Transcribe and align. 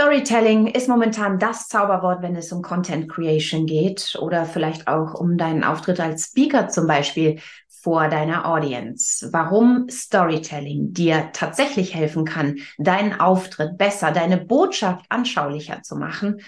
Storytelling 0.00 0.68
ist 0.68 0.88
momentan 0.88 1.40
das 1.40 1.66
Zauberwort, 1.66 2.22
wenn 2.22 2.36
es 2.36 2.52
um 2.52 2.62
Content 2.62 3.10
Creation 3.10 3.66
geht 3.66 4.16
oder 4.20 4.44
vielleicht 4.44 4.86
auch 4.86 5.14
um 5.14 5.36
deinen 5.36 5.64
Auftritt 5.64 5.98
als 5.98 6.26
Speaker 6.26 6.68
zum 6.68 6.86
Beispiel 6.86 7.40
vor 7.66 8.06
deiner 8.06 8.46
Audience. 8.46 9.28
Warum 9.32 9.88
Storytelling 9.90 10.92
dir 10.92 11.30
tatsächlich 11.32 11.96
helfen 11.96 12.24
kann, 12.24 12.58
deinen 12.78 13.18
Auftritt 13.18 13.76
besser, 13.76 14.12
deine 14.12 14.36
Botschaft 14.36 15.04
anschaulicher 15.08 15.82
zu 15.82 15.96
machen 15.96 16.42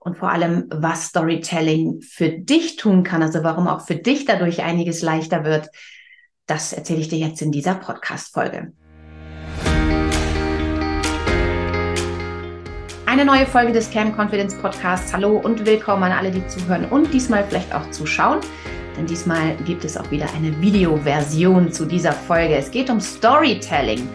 und 0.00 0.16
vor 0.16 0.32
allem, 0.32 0.66
was 0.74 1.06
Storytelling 1.06 2.00
für 2.00 2.30
dich 2.30 2.74
tun 2.74 3.04
kann, 3.04 3.22
also 3.22 3.44
warum 3.44 3.68
auch 3.68 3.86
für 3.86 3.94
dich 3.94 4.24
dadurch 4.24 4.64
einiges 4.64 5.00
leichter 5.02 5.44
wird, 5.44 5.68
das 6.46 6.72
erzähle 6.72 7.02
ich 7.02 7.08
dir 7.08 7.18
jetzt 7.18 7.40
in 7.40 7.52
dieser 7.52 7.76
Podcast-Folge. 7.76 8.72
Eine 13.16 13.24
neue 13.24 13.46
Folge 13.46 13.72
des 13.72 13.90
Cam 13.90 14.14
Confidence 14.14 14.54
Podcasts. 14.54 15.14
Hallo 15.14 15.38
und 15.38 15.64
willkommen 15.64 16.02
an 16.02 16.12
alle, 16.12 16.30
die 16.30 16.46
zuhören 16.48 16.84
und 16.84 17.14
diesmal 17.14 17.44
vielleicht 17.48 17.74
auch 17.74 17.90
zuschauen. 17.90 18.40
Denn 18.94 19.06
diesmal 19.06 19.56
gibt 19.64 19.86
es 19.86 19.96
auch 19.96 20.10
wieder 20.10 20.26
eine 20.36 20.60
Videoversion 20.60 21.72
zu 21.72 21.86
dieser 21.86 22.12
Folge. 22.12 22.56
Es 22.56 22.70
geht 22.70 22.90
um 22.90 23.00
Storytelling. 23.00 24.06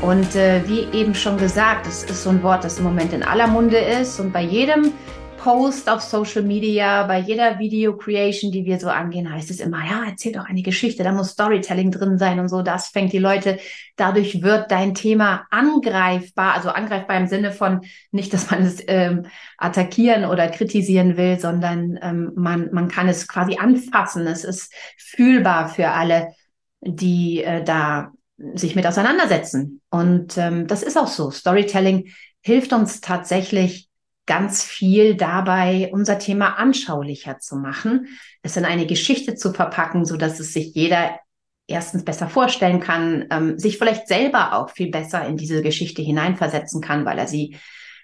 Und 0.00 0.34
äh, 0.34 0.62
wie 0.66 0.88
eben 0.92 1.14
schon 1.14 1.36
gesagt, 1.36 1.86
das 1.86 2.02
ist 2.02 2.24
so 2.24 2.30
ein 2.30 2.42
Wort, 2.42 2.64
das 2.64 2.78
im 2.78 2.84
Moment 2.86 3.12
in 3.12 3.22
aller 3.22 3.46
Munde 3.46 3.78
ist. 3.78 4.18
Und 4.18 4.32
bei 4.32 4.42
jedem 4.42 4.94
Post 5.40 5.88
auf 5.88 6.02
Social 6.02 6.42
Media, 6.42 7.06
bei 7.06 7.18
jeder 7.18 7.58
Video 7.58 7.96
Creation, 7.96 8.52
die 8.52 8.66
wir 8.66 8.78
so 8.78 8.88
angehen, 8.90 9.32
heißt 9.32 9.50
es 9.50 9.60
immer, 9.60 9.78
ja, 9.86 10.04
erzähl 10.06 10.32
doch 10.32 10.44
eine 10.44 10.60
Geschichte, 10.60 11.02
da 11.02 11.12
muss 11.12 11.30
Storytelling 11.30 11.90
drin 11.90 12.18
sein 12.18 12.38
und 12.40 12.48
so. 12.48 12.60
Das 12.60 12.88
fängt 12.88 13.14
die 13.14 13.18
Leute. 13.18 13.58
Dadurch 13.96 14.42
wird 14.42 14.70
dein 14.70 14.94
Thema 14.94 15.46
angreifbar, 15.50 16.54
also 16.54 16.68
angreifbar 16.68 17.16
im 17.16 17.26
Sinne 17.26 17.52
von 17.52 17.80
nicht, 18.10 18.34
dass 18.34 18.50
man 18.50 18.62
es 18.66 18.82
ähm, 18.86 19.24
attackieren 19.56 20.26
oder 20.26 20.48
kritisieren 20.48 21.16
will, 21.16 21.40
sondern 21.40 21.98
ähm, 22.02 22.32
man, 22.36 22.68
man 22.72 22.88
kann 22.88 23.08
es 23.08 23.26
quasi 23.26 23.56
anfassen. 23.56 24.26
Es 24.26 24.44
ist 24.44 24.74
fühlbar 24.98 25.70
für 25.70 25.88
alle, 25.88 26.34
die 26.82 27.42
äh, 27.42 27.64
da 27.64 28.12
sich 28.54 28.76
mit 28.76 28.86
auseinandersetzen. 28.86 29.80
Und 29.88 30.36
ähm, 30.36 30.66
das 30.66 30.82
ist 30.82 30.98
auch 30.98 31.08
so. 31.08 31.30
Storytelling 31.30 32.10
hilft 32.42 32.74
uns 32.74 33.00
tatsächlich, 33.00 33.89
ganz 34.30 34.62
viel 34.62 35.16
dabei, 35.16 35.90
unser 35.92 36.20
Thema 36.20 36.56
anschaulicher 36.56 37.40
zu 37.40 37.56
machen, 37.56 38.06
es 38.42 38.56
in 38.56 38.64
eine 38.64 38.86
Geschichte 38.86 39.34
zu 39.34 39.52
verpacken, 39.52 40.04
so 40.04 40.16
dass 40.16 40.38
es 40.38 40.52
sich 40.52 40.72
jeder 40.72 41.18
erstens 41.66 42.04
besser 42.04 42.28
vorstellen 42.28 42.78
kann, 42.78 43.26
ähm, 43.32 43.58
sich 43.58 43.76
vielleicht 43.76 44.06
selber 44.06 44.54
auch 44.54 44.70
viel 44.70 44.92
besser 44.92 45.26
in 45.26 45.36
diese 45.36 45.62
Geschichte 45.62 46.00
hineinversetzen 46.00 46.80
kann, 46.80 47.04
weil 47.04 47.18
er 47.18 47.26
sie 47.26 47.56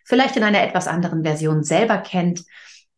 vielleicht 0.04 0.36
in 0.36 0.42
einer 0.42 0.64
etwas 0.64 0.88
anderen 0.88 1.22
Version 1.22 1.62
selber 1.62 1.98
kennt. 1.98 2.42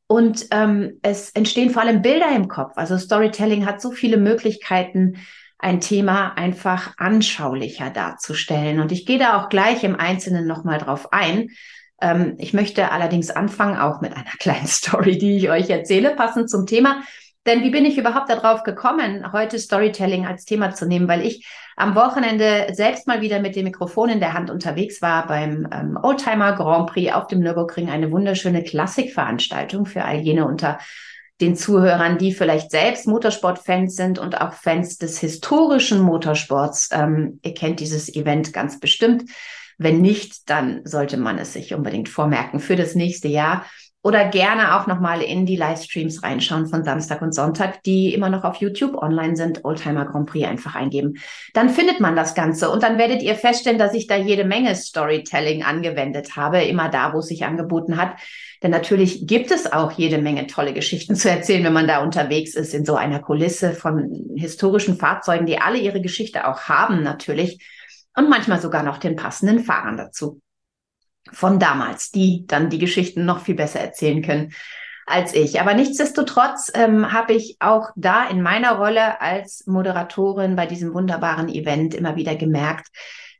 Und 0.06 0.46
ähm, 0.50 0.98
es 1.02 1.28
entstehen 1.32 1.68
vor 1.68 1.82
allem 1.82 2.00
Bilder 2.00 2.34
im 2.34 2.48
Kopf. 2.48 2.72
Also 2.76 2.96
Storytelling 2.96 3.66
hat 3.66 3.82
so 3.82 3.90
viele 3.90 4.16
Möglichkeiten, 4.16 5.18
ein 5.58 5.80
Thema 5.80 6.30
einfach 6.30 6.94
anschaulicher 6.96 7.90
darzustellen. 7.90 8.80
Und 8.80 8.90
ich 8.90 9.04
gehe 9.04 9.18
da 9.18 9.38
auch 9.38 9.50
gleich 9.50 9.84
im 9.84 9.96
Einzelnen 9.96 10.46
nochmal 10.46 10.78
drauf 10.78 11.12
ein. 11.12 11.50
Ähm, 12.00 12.34
ich 12.38 12.52
möchte 12.52 12.92
allerdings 12.92 13.30
anfangen 13.30 13.78
auch 13.78 14.00
mit 14.00 14.14
einer 14.14 14.24
kleinen 14.38 14.66
Story, 14.66 15.18
die 15.18 15.36
ich 15.36 15.50
euch 15.50 15.70
erzähle, 15.70 16.14
passend 16.14 16.50
zum 16.50 16.66
Thema. 16.66 17.02
Denn 17.46 17.62
wie 17.62 17.70
bin 17.70 17.86
ich 17.86 17.96
überhaupt 17.96 18.28
darauf 18.28 18.62
gekommen, 18.62 19.32
heute 19.32 19.58
Storytelling 19.58 20.26
als 20.26 20.44
Thema 20.44 20.74
zu 20.74 20.86
nehmen? 20.86 21.08
Weil 21.08 21.24
ich 21.24 21.46
am 21.76 21.94
Wochenende 21.94 22.66
selbst 22.72 23.06
mal 23.06 23.22
wieder 23.22 23.40
mit 23.40 23.56
dem 23.56 23.64
Mikrofon 23.64 24.10
in 24.10 24.20
der 24.20 24.34
Hand 24.34 24.50
unterwegs 24.50 25.00
war 25.00 25.26
beim 25.26 25.66
ähm, 25.72 25.98
Oldtimer 26.02 26.52
Grand 26.54 26.90
Prix 26.90 27.14
auf 27.14 27.26
dem 27.26 27.38
Nürburgring, 27.40 27.88
eine 27.88 28.10
wunderschöne 28.10 28.64
Klassikveranstaltung 28.64 29.86
für 29.86 30.04
all 30.04 30.16
jene 30.16 30.44
unter 30.44 30.78
den 31.40 31.56
Zuhörern, 31.56 32.18
die 32.18 32.32
vielleicht 32.32 32.70
selbst 32.70 33.06
Motorsportfans 33.06 33.94
sind 33.94 34.18
und 34.18 34.40
auch 34.40 34.54
Fans 34.54 34.98
des 34.98 35.20
historischen 35.20 36.00
Motorsports. 36.00 36.90
Ähm, 36.92 37.38
ihr 37.42 37.54
kennt 37.54 37.80
dieses 37.80 38.12
Event 38.14 38.52
ganz 38.52 38.80
bestimmt. 38.80 39.22
Wenn 39.78 40.00
nicht, 40.00 40.50
dann 40.50 40.82
sollte 40.84 41.16
man 41.16 41.38
es 41.38 41.52
sich 41.52 41.72
unbedingt 41.72 42.08
vormerken 42.08 42.60
für 42.60 42.76
das 42.76 42.94
nächste 42.94 43.28
Jahr 43.28 43.64
oder 44.02 44.26
gerne 44.28 44.76
auch 44.76 44.86
nochmal 44.86 45.22
in 45.22 45.44
die 45.44 45.56
Livestreams 45.56 46.22
reinschauen 46.22 46.66
von 46.66 46.84
Samstag 46.84 47.20
und 47.20 47.34
Sonntag, 47.34 47.82
die 47.82 48.14
immer 48.14 48.28
noch 48.28 48.44
auf 48.44 48.56
YouTube 48.56 48.94
online 48.94 49.36
sind. 49.36 49.64
Oldtimer 49.64 50.06
Grand 50.06 50.30
Prix 50.30 50.46
einfach 50.46 50.76
eingeben. 50.76 51.18
Dann 51.52 51.68
findet 51.68 51.98
man 51.98 52.14
das 52.14 52.34
Ganze 52.34 52.70
und 52.70 52.82
dann 52.82 52.96
werdet 52.96 53.22
ihr 53.22 53.34
feststellen, 53.34 53.78
dass 53.78 53.94
ich 53.94 54.06
da 54.06 54.16
jede 54.16 54.44
Menge 54.44 54.74
Storytelling 54.76 55.64
angewendet 55.64 56.36
habe, 56.36 56.62
immer 56.62 56.88
da, 56.88 57.12
wo 57.12 57.18
es 57.18 57.26
sich 57.26 57.44
angeboten 57.44 57.96
hat. 57.96 58.16
Denn 58.62 58.70
natürlich 58.70 59.26
gibt 59.26 59.50
es 59.50 59.72
auch 59.72 59.92
jede 59.92 60.18
Menge 60.18 60.46
tolle 60.46 60.72
Geschichten 60.72 61.16
zu 61.16 61.28
erzählen, 61.28 61.64
wenn 61.64 61.72
man 61.72 61.88
da 61.88 62.02
unterwegs 62.02 62.54
ist 62.54 62.74
in 62.74 62.84
so 62.84 62.94
einer 62.94 63.18
Kulisse 63.18 63.72
von 63.72 64.30
historischen 64.36 64.96
Fahrzeugen, 64.96 65.46
die 65.46 65.60
alle 65.60 65.78
ihre 65.78 66.00
Geschichte 66.00 66.46
auch 66.46 66.62
haben 66.62 67.02
natürlich 67.02 67.58
und 68.18 68.28
manchmal 68.28 68.60
sogar 68.60 68.82
noch 68.82 68.98
den 68.98 69.14
passenden 69.14 69.60
Fahrern 69.60 69.96
dazu. 69.96 70.40
Von 71.30 71.60
damals, 71.60 72.10
die 72.10 72.46
dann 72.48 72.68
die 72.68 72.78
Geschichten 72.78 73.24
noch 73.24 73.40
viel 73.40 73.54
besser 73.54 73.78
erzählen 73.78 74.22
können 74.22 74.52
als 75.06 75.34
ich. 75.34 75.60
Aber 75.60 75.72
nichtsdestotrotz 75.72 76.70
ähm, 76.74 77.12
habe 77.12 77.32
ich 77.32 77.56
auch 77.60 77.90
da 77.94 78.28
in 78.28 78.42
meiner 78.42 78.72
Rolle 78.72 79.20
als 79.20 79.66
Moderatorin 79.66 80.56
bei 80.56 80.66
diesem 80.66 80.94
wunderbaren 80.94 81.48
Event 81.48 81.94
immer 81.94 82.16
wieder 82.16 82.34
gemerkt, 82.34 82.88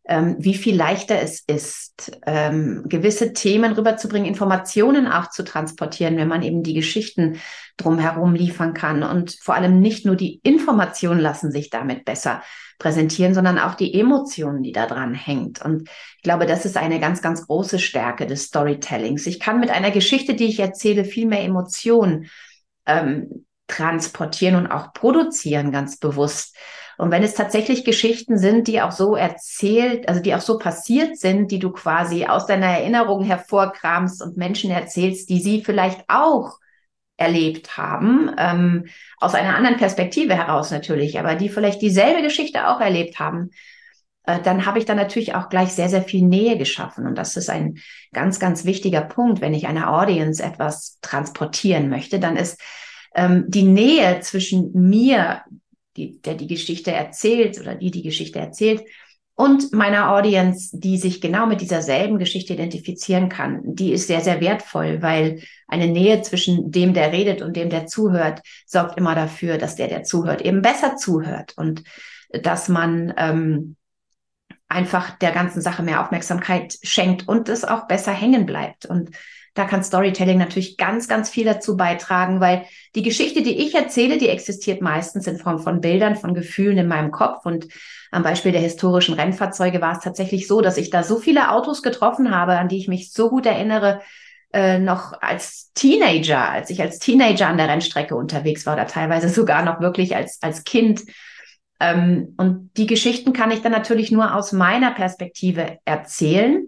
ähm, 0.09 0.37
wie 0.39 0.55
viel 0.55 0.75
leichter 0.75 1.21
es 1.21 1.45
ist, 1.47 2.19
ähm, 2.27 2.85
gewisse 2.87 3.35
Themen 3.35 3.75
rüberzubringen, 3.75 4.27
Informationen 4.27 5.07
auch 5.07 5.29
zu 5.29 5.45
transportieren, 5.45 6.17
wenn 6.17 6.29
man 6.29 6.43
eben 6.43 6.63
die 6.63 6.73
Geschichten 6.73 7.39
drumherum 7.77 8.35
liefern 8.35 8.73
kann. 8.73 9.03
Und 9.03 9.37
vor 9.41 9.55
allem 9.55 9.81
nicht 9.81 10.07
nur 10.07 10.17
die 10.17 10.41
Informationen 10.43 11.21
lassen 11.21 11.53
sich 11.53 11.69
damit 11.69 12.07
besser 12.07 12.43
präsentieren, 12.79 13.35
sondern 13.35 13.59
auch 13.59 13.75
die 13.75 13.93
Emotionen, 14.01 14.63
die 14.63 14.73
da 14.73 14.87
dran 14.87 15.13
hängt. 15.13 15.63
Und 15.63 15.89
ich 16.17 16.23
glaube, 16.23 16.47
das 16.47 16.65
ist 16.65 16.79
eine 16.79 17.01
ganz, 17.01 17.21
ganz 17.21 17.47
große 17.47 17.79
Stärke 17.79 18.27
des 18.27 18.45
Storytellings. 18.45 19.27
Ich 19.27 19.41
kann 19.41 19.61
mit 19.61 19.71
einer 19.71 19.91
Geschichte, 19.91 20.35
die 20.35 20.47
ich 20.47 20.59
erzähle, 20.59 21.05
viel 21.05 21.27
mehr 21.27 21.43
Emotionen 21.43 22.31
ähm, 22.87 23.45
transportieren 23.67 24.55
und 24.57 24.69
auch 24.69 24.95
produzieren, 24.95 25.71
ganz 25.71 25.99
bewusst. 25.99 26.57
Und 26.99 27.13
wenn 27.13 27.23
es 27.23 27.35
tatsächlich 27.35 27.85
Geschichten 27.85 28.39
sind, 28.39 28.67
die 28.67 28.83
auch 28.83 28.91
so 28.91 29.15
erzählt, 29.15 30.09
also 30.09 30.21
die 30.21 30.35
auch 30.35 30.41
so 30.41 30.59
passiert 30.59 31.17
sind, 31.17 31.53
die 31.53 31.61
du 31.61 31.71
quasi 31.71 32.27
aus 32.27 32.47
deiner 32.47 32.67
Erinnerung 32.67 33.23
hervorkramst 33.23 34.21
und 34.21 34.37
Menschen 34.37 34.73
erzählst, 34.73 35.31
die 35.31 35.41
sie 35.41 35.63
vielleicht 35.63 36.05
auch 36.09 36.59
erlebt 37.17 37.77
haben, 37.77 38.31
ähm, 38.37 38.87
aus 39.19 39.35
einer 39.35 39.55
anderen 39.57 39.77
Perspektive 39.77 40.35
heraus 40.35 40.73
natürlich, 40.73 41.19
aber 41.21 41.37
die 41.37 41.49
vielleicht 41.49 41.81
dieselbe 41.83 42.23
Geschichte 42.23 42.69
auch 42.69 42.81
erlebt 42.81 43.21
haben, 43.21 43.51
äh, 44.25 44.41
dann 44.43 44.67
habe 44.67 44.81
ich 44.81 44.85
da 44.85 44.97
natürlich 44.97 45.37
auch 45.37 45.49
gleich 45.49 45.71
sehr, 45.71 45.89
sehr 45.89 46.03
viel 46.03 46.23
Nähe 46.23 46.59
geschaffen. 46.59 47.07
Und 47.07 47.17
das 47.17 47.37
ist 47.37 47.49
ein 47.49 47.79
ganz, 48.13 48.41
ganz 48.41 48.65
wichtiger 48.65 49.03
Punkt, 49.03 49.41
wenn 49.41 49.55
ich 49.55 49.69
einer 49.69 49.93
Audience 49.93 50.43
etwas 50.43 50.99
transportieren 51.01 51.89
möchte, 51.89 52.19
dann 52.19 52.37
ist 52.37 52.61
ähm, 53.15 53.45
die 53.47 53.63
Nähe 53.63 54.21
zwischen 54.21 54.73
mir, 54.73 55.43
die, 55.99 56.21
der 56.23 56.35
die 56.35 56.47
Geschichte 56.47 56.93
erzählt 56.93 57.61
oder 57.61 57.75
die 57.75 57.91
die 57.91 58.03
Geschichte 58.03 58.39
erzählt, 58.39 58.83
und 59.41 59.73
meiner 59.73 60.11
Audience, 60.11 60.77
die 60.77 60.99
sich 60.99 61.21
genau 61.21 61.47
mit 61.47 61.61
dieser 61.61 61.81
selben 61.81 62.19
Geschichte 62.19 62.55
identifizieren 62.55 63.29
kann, 63.29 63.61
die 63.63 63.93
ist 63.93 64.09
sehr, 64.09 64.21
sehr 64.21 64.41
wertvoll, 64.41 65.01
weil 65.01 65.43
eine 65.69 65.87
Nähe 65.87 66.23
zwischen 66.23 66.73
dem, 66.73 66.93
der 66.93 67.13
redet 67.13 67.41
und 67.41 67.55
dem, 67.55 67.71
der 67.71 67.87
zuhört, 67.87 68.41
sorgt 68.67 68.99
immer 68.99 69.15
dafür, 69.15 69.57
dass 69.57 69.77
der, 69.77 69.87
der 69.87 70.03
zuhört, 70.03 70.43
eben 70.43 70.61
besser 70.61 70.97
zuhört 70.97 71.55
und 71.57 71.85
dass 72.31 72.69
man 72.69 73.15
ähm, 73.17 73.77
einfach 74.67 75.11
der 75.19 75.31
ganzen 75.31 75.63
Sache 75.63 75.85
mehr 75.85 76.03
Aufmerksamkeit 76.05 76.77
schenkt 76.83 77.29
und 77.29 77.49
es 77.49 77.65
auch 77.65 77.87
besser 77.87 78.13
hängen 78.13 78.45
bleibt. 78.45 78.87
Und 78.87 79.11
da 79.55 79.65
kann 79.65 79.83
Storytelling 79.83 80.39
natürlich 80.39 80.77
ganz, 80.77 81.09
ganz 81.09 81.31
viel 81.31 81.45
dazu 81.45 81.77
beitragen, 81.77 82.41
weil 82.41 82.65
die 82.95 83.03
Geschichte, 83.03 83.43
die 83.43 83.59
ich 83.59 83.75
erzähle, 83.75 84.19
die 84.19 84.29
existiert 84.29 84.81
meistens 84.81 85.27
in 85.27 85.39
Form 85.39 85.59
von 85.59 85.81
Bildern, 85.81 86.17
von 86.17 86.35
Gefühlen 86.35 86.79
in 86.79 86.89
meinem 86.89 87.11
Kopf. 87.11 87.45
Und 87.45 87.67
am 88.11 88.23
Beispiel 88.23 88.53
der 88.53 88.61
historischen 88.61 89.15
Rennfahrzeuge 89.15 89.81
war 89.81 89.97
es 89.97 90.01
tatsächlich 90.01 90.47
so, 90.47 90.61
dass 90.61 90.77
ich 90.77 90.91
da 90.91 91.03
so 91.03 91.19
viele 91.19 91.51
Autos 91.51 91.83
getroffen 91.83 92.35
habe, 92.35 92.59
an 92.59 92.69
die 92.69 92.79
ich 92.79 92.89
mich 92.89 93.13
so 93.13 93.31
gut 93.31 93.47
erinnere, 93.47 94.01
äh, 94.53 94.79
noch 94.79 95.21
als 95.21 95.73
Teenager, 95.75 96.49
als 96.49 96.71
ich 96.71 96.81
als 96.81 96.99
Teenager 96.99 97.49
an 97.49 97.59
der 97.59 97.69
Rennstrecke 97.69 98.17
unterwegs 98.17 98.65
war 98.65 98.75
oder 98.75 98.87
teilweise 98.87 99.29
sogar 99.29 99.63
noch 99.63 99.81
wirklich 99.81 100.17
als, 100.17 100.39
als 100.41 100.65
Kind. 100.65 101.03
Ähm, 101.81 102.35
und 102.39 102.71
die 102.77 102.87
Geschichten 102.87 103.33
kann 103.33 103.51
ich 103.51 103.61
dann 103.61 103.73
natürlich 103.73 104.11
nur 104.11 104.35
aus 104.35 104.53
meiner 104.53 104.93
Perspektive 104.93 105.79
erzählen 105.85 106.67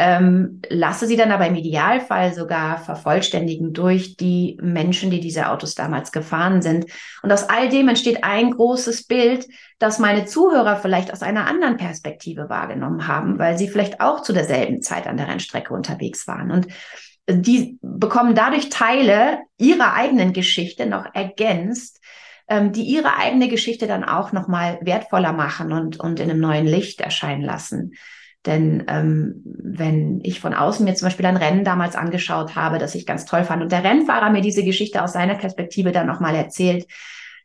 ähm, 0.00 0.62
lasse 0.70 1.08
sie 1.08 1.16
dann 1.16 1.32
aber 1.32 1.48
im 1.48 1.56
Idealfall 1.56 2.32
sogar 2.32 2.78
vervollständigen 2.78 3.72
durch 3.72 4.16
die 4.16 4.56
Menschen, 4.62 5.10
die 5.10 5.18
diese 5.18 5.50
Autos 5.50 5.74
damals 5.74 6.12
gefahren 6.12 6.62
sind. 6.62 6.86
Und 7.24 7.32
aus 7.32 7.48
all 7.48 7.68
dem 7.68 7.88
entsteht 7.88 8.22
ein 8.22 8.52
großes 8.52 9.08
Bild, 9.08 9.48
das 9.80 9.98
meine 9.98 10.24
Zuhörer 10.24 10.76
vielleicht 10.76 11.12
aus 11.12 11.22
einer 11.22 11.48
anderen 11.48 11.78
Perspektive 11.78 12.48
wahrgenommen 12.48 13.08
haben, 13.08 13.40
weil 13.40 13.58
sie 13.58 13.66
vielleicht 13.66 14.00
auch 14.00 14.22
zu 14.22 14.32
derselben 14.32 14.82
Zeit 14.82 15.08
an 15.08 15.16
der 15.16 15.26
Rennstrecke 15.26 15.74
unterwegs 15.74 16.28
waren. 16.28 16.52
Und 16.52 16.68
die 17.28 17.78
bekommen 17.82 18.36
dadurch 18.36 18.68
Teile 18.68 19.40
ihrer 19.58 19.94
eigenen 19.94 20.32
Geschichte 20.32 20.86
noch 20.86 21.12
ergänzt, 21.12 22.00
ähm, 22.46 22.70
die 22.70 22.84
ihre 22.84 23.16
eigene 23.16 23.48
Geschichte 23.48 23.88
dann 23.88 24.04
auch 24.04 24.30
noch 24.30 24.46
mal 24.46 24.78
wertvoller 24.80 25.32
machen 25.32 25.72
und, 25.72 25.98
und 25.98 26.20
in 26.20 26.30
einem 26.30 26.40
neuen 26.40 26.66
Licht 26.66 27.00
erscheinen 27.00 27.42
lassen. 27.42 27.94
Denn 28.46 28.84
ähm, 28.88 29.42
wenn 29.44 30.20
ich 30.22 30.40
von 30.40 30.54
außen 30.54 30.84
mir 30.84 30.94
zum 30.94 31.06
Beispiel 31.06 31.26
ein 31.26 31.36
Rennen 31.36 31.64
damals 31.64 31.96
angeschaut 31.96 32.54
habe, 32.54 32.78
das 32.78 32.94
ich 32.94 33.04
ganz 33.04 33.24
toll 33.24 33.44
fand, 33.44 33.62
und 33.62 33.72
der 33.72 33.84
Rennfahrer 33.84 34.30
mir 34.30 34.40
diese 34.40 34.64
Geschichte 34.64 35.02
aus 35.02 35.12
seiner 35.12 35.34
Perspektive 35.34 35.92
dann 35.92 36.06
nochmal 36.06 36.34
erzählt, 36.34 36.86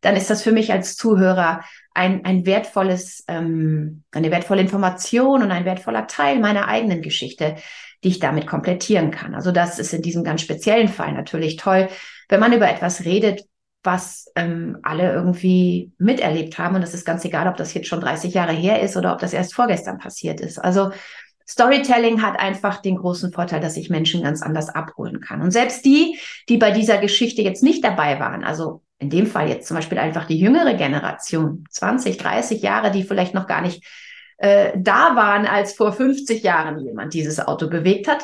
dann 0.01 0.16
ist 0.16 0.30
das 0.30 0.44
für 0.44 0.51
mich 0.51 0.72
als 0.72 0.95
Zuhörer 0.95 1.62
ein, 1.94 2.25
ein 2.25 2.45
wertvolles, 2.45 3.24
ähm, 3.28 4.04
eine 4.12 4.31
wertvolle 4.31 4.62
Information 4.62 5.42
und 5.42 5.51
ein 5.51 5.66
wertvoller 5.66 6.07
Teil 6.07 6.40
meiner 6.40 6.68
eigenen 6.68 7.01
Geschichte, 7.01 7.56
die 8.04 8.10
ich 8.10 8.19
damit 8.19 8.45
komplettieren 8.45 9.12
kann. 9.12 9.34
Also 9.34 9.51
das 9.51 9.80
ist 9.80 9.94
in 9.94 10.01
diesem 10.01 10.24
ganz 10.24 10.42
speziellen 10.42 10.90
Fall 10.90 11.13
natürlich 11.13 11.56
toll, 11.56 11.90
wenn 12.30 12.40
man 12.40 12.54
über 12.54 12.69
etwas 12.69 13.06
redet, 13.06 13.45
was 13.83 14.31
ähm, 14.35 14.77
alle 14.81 15.12
irgendwie 15.12 15.91
miterlebt 15.97 16.57
haben. 16.57 16.75
Und 16.75 16.81
das 16.81 16.94
ist 16.94 17.06
ganz 17.06 17.25
egal, 17.25 17.47
ob 17.47 17.57
das 17.57 17.74
jetzt 17.74 17.88
schon 17.88 18.01
30 18.01 18.33
Jahre 18.33 18.53
her 18.53 18.81
ist 18.81 18.97
oder 18.97 19.13
ob 19.13 19.19
das 19.19 19.33
erst 19.33 19.53
vorgestern 19.53 19.97
passiert 19.97 20.39
ist. 20.39 20.57
Also 20.57 20.91
Storytelling 21.47 22.21
hat 22.21 22.39
einfach 22.39 22.81
den 22.81 22.95
großen 22.95 23.33
Vorteil, 23.33 23.59
dass 23.59 23.77
ich 23.77 23.89
Menschen 23.89 24.24
ganz 24.24 24.41
anders 24.41 24.69
abholen 24.69 25.19
kann. 25.19 25.41
Und 25.41 25.51
selbst 25.51 25.83
die, 25.83 26.18
die 26.47 26.57
bei 26.57 26.71
dieser 26.71 26.97
Geschichte 26.97 27.41
jetzt 27.41 27.63
nicht 27.63 27.83
dabei 27.83 28.19
waren, 28.19 28.44
also 28.44 28.81
in 29.00 29.09
dem 29.09 29.27
Fall 29.27 29.50
jetzt 29.50 29.68
zum 29.68 29.75
Beispiel 29.75 29.97
einfach 29.97 30.25
die 30.25 30.39
jüngere 30.39 30.75
Generation, 30.75 31.65
20, 31.69 32.18
30 32.18 32.62
Jahre, 32.62 32.91
die 32.91 33.03
vielleicht 33.03 33.33
noch 33.33 33.47
gar 33.47 33.62
nicht 33.62 33.83
äh, 34.38 34.71
da 34.77 35.15
waren, 35.15 35.45
als 35.45 35.74
vor 35.74 35.91
50 35.91 36.41
Jahren 36.44 36.80
jemand 36.80 37.13
dieses 37.13 37.39
Auto 37.39 37.69
bewegt 37.69 38.07
hat, 38.07 38.24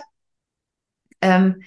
ähm, 1.21 1.61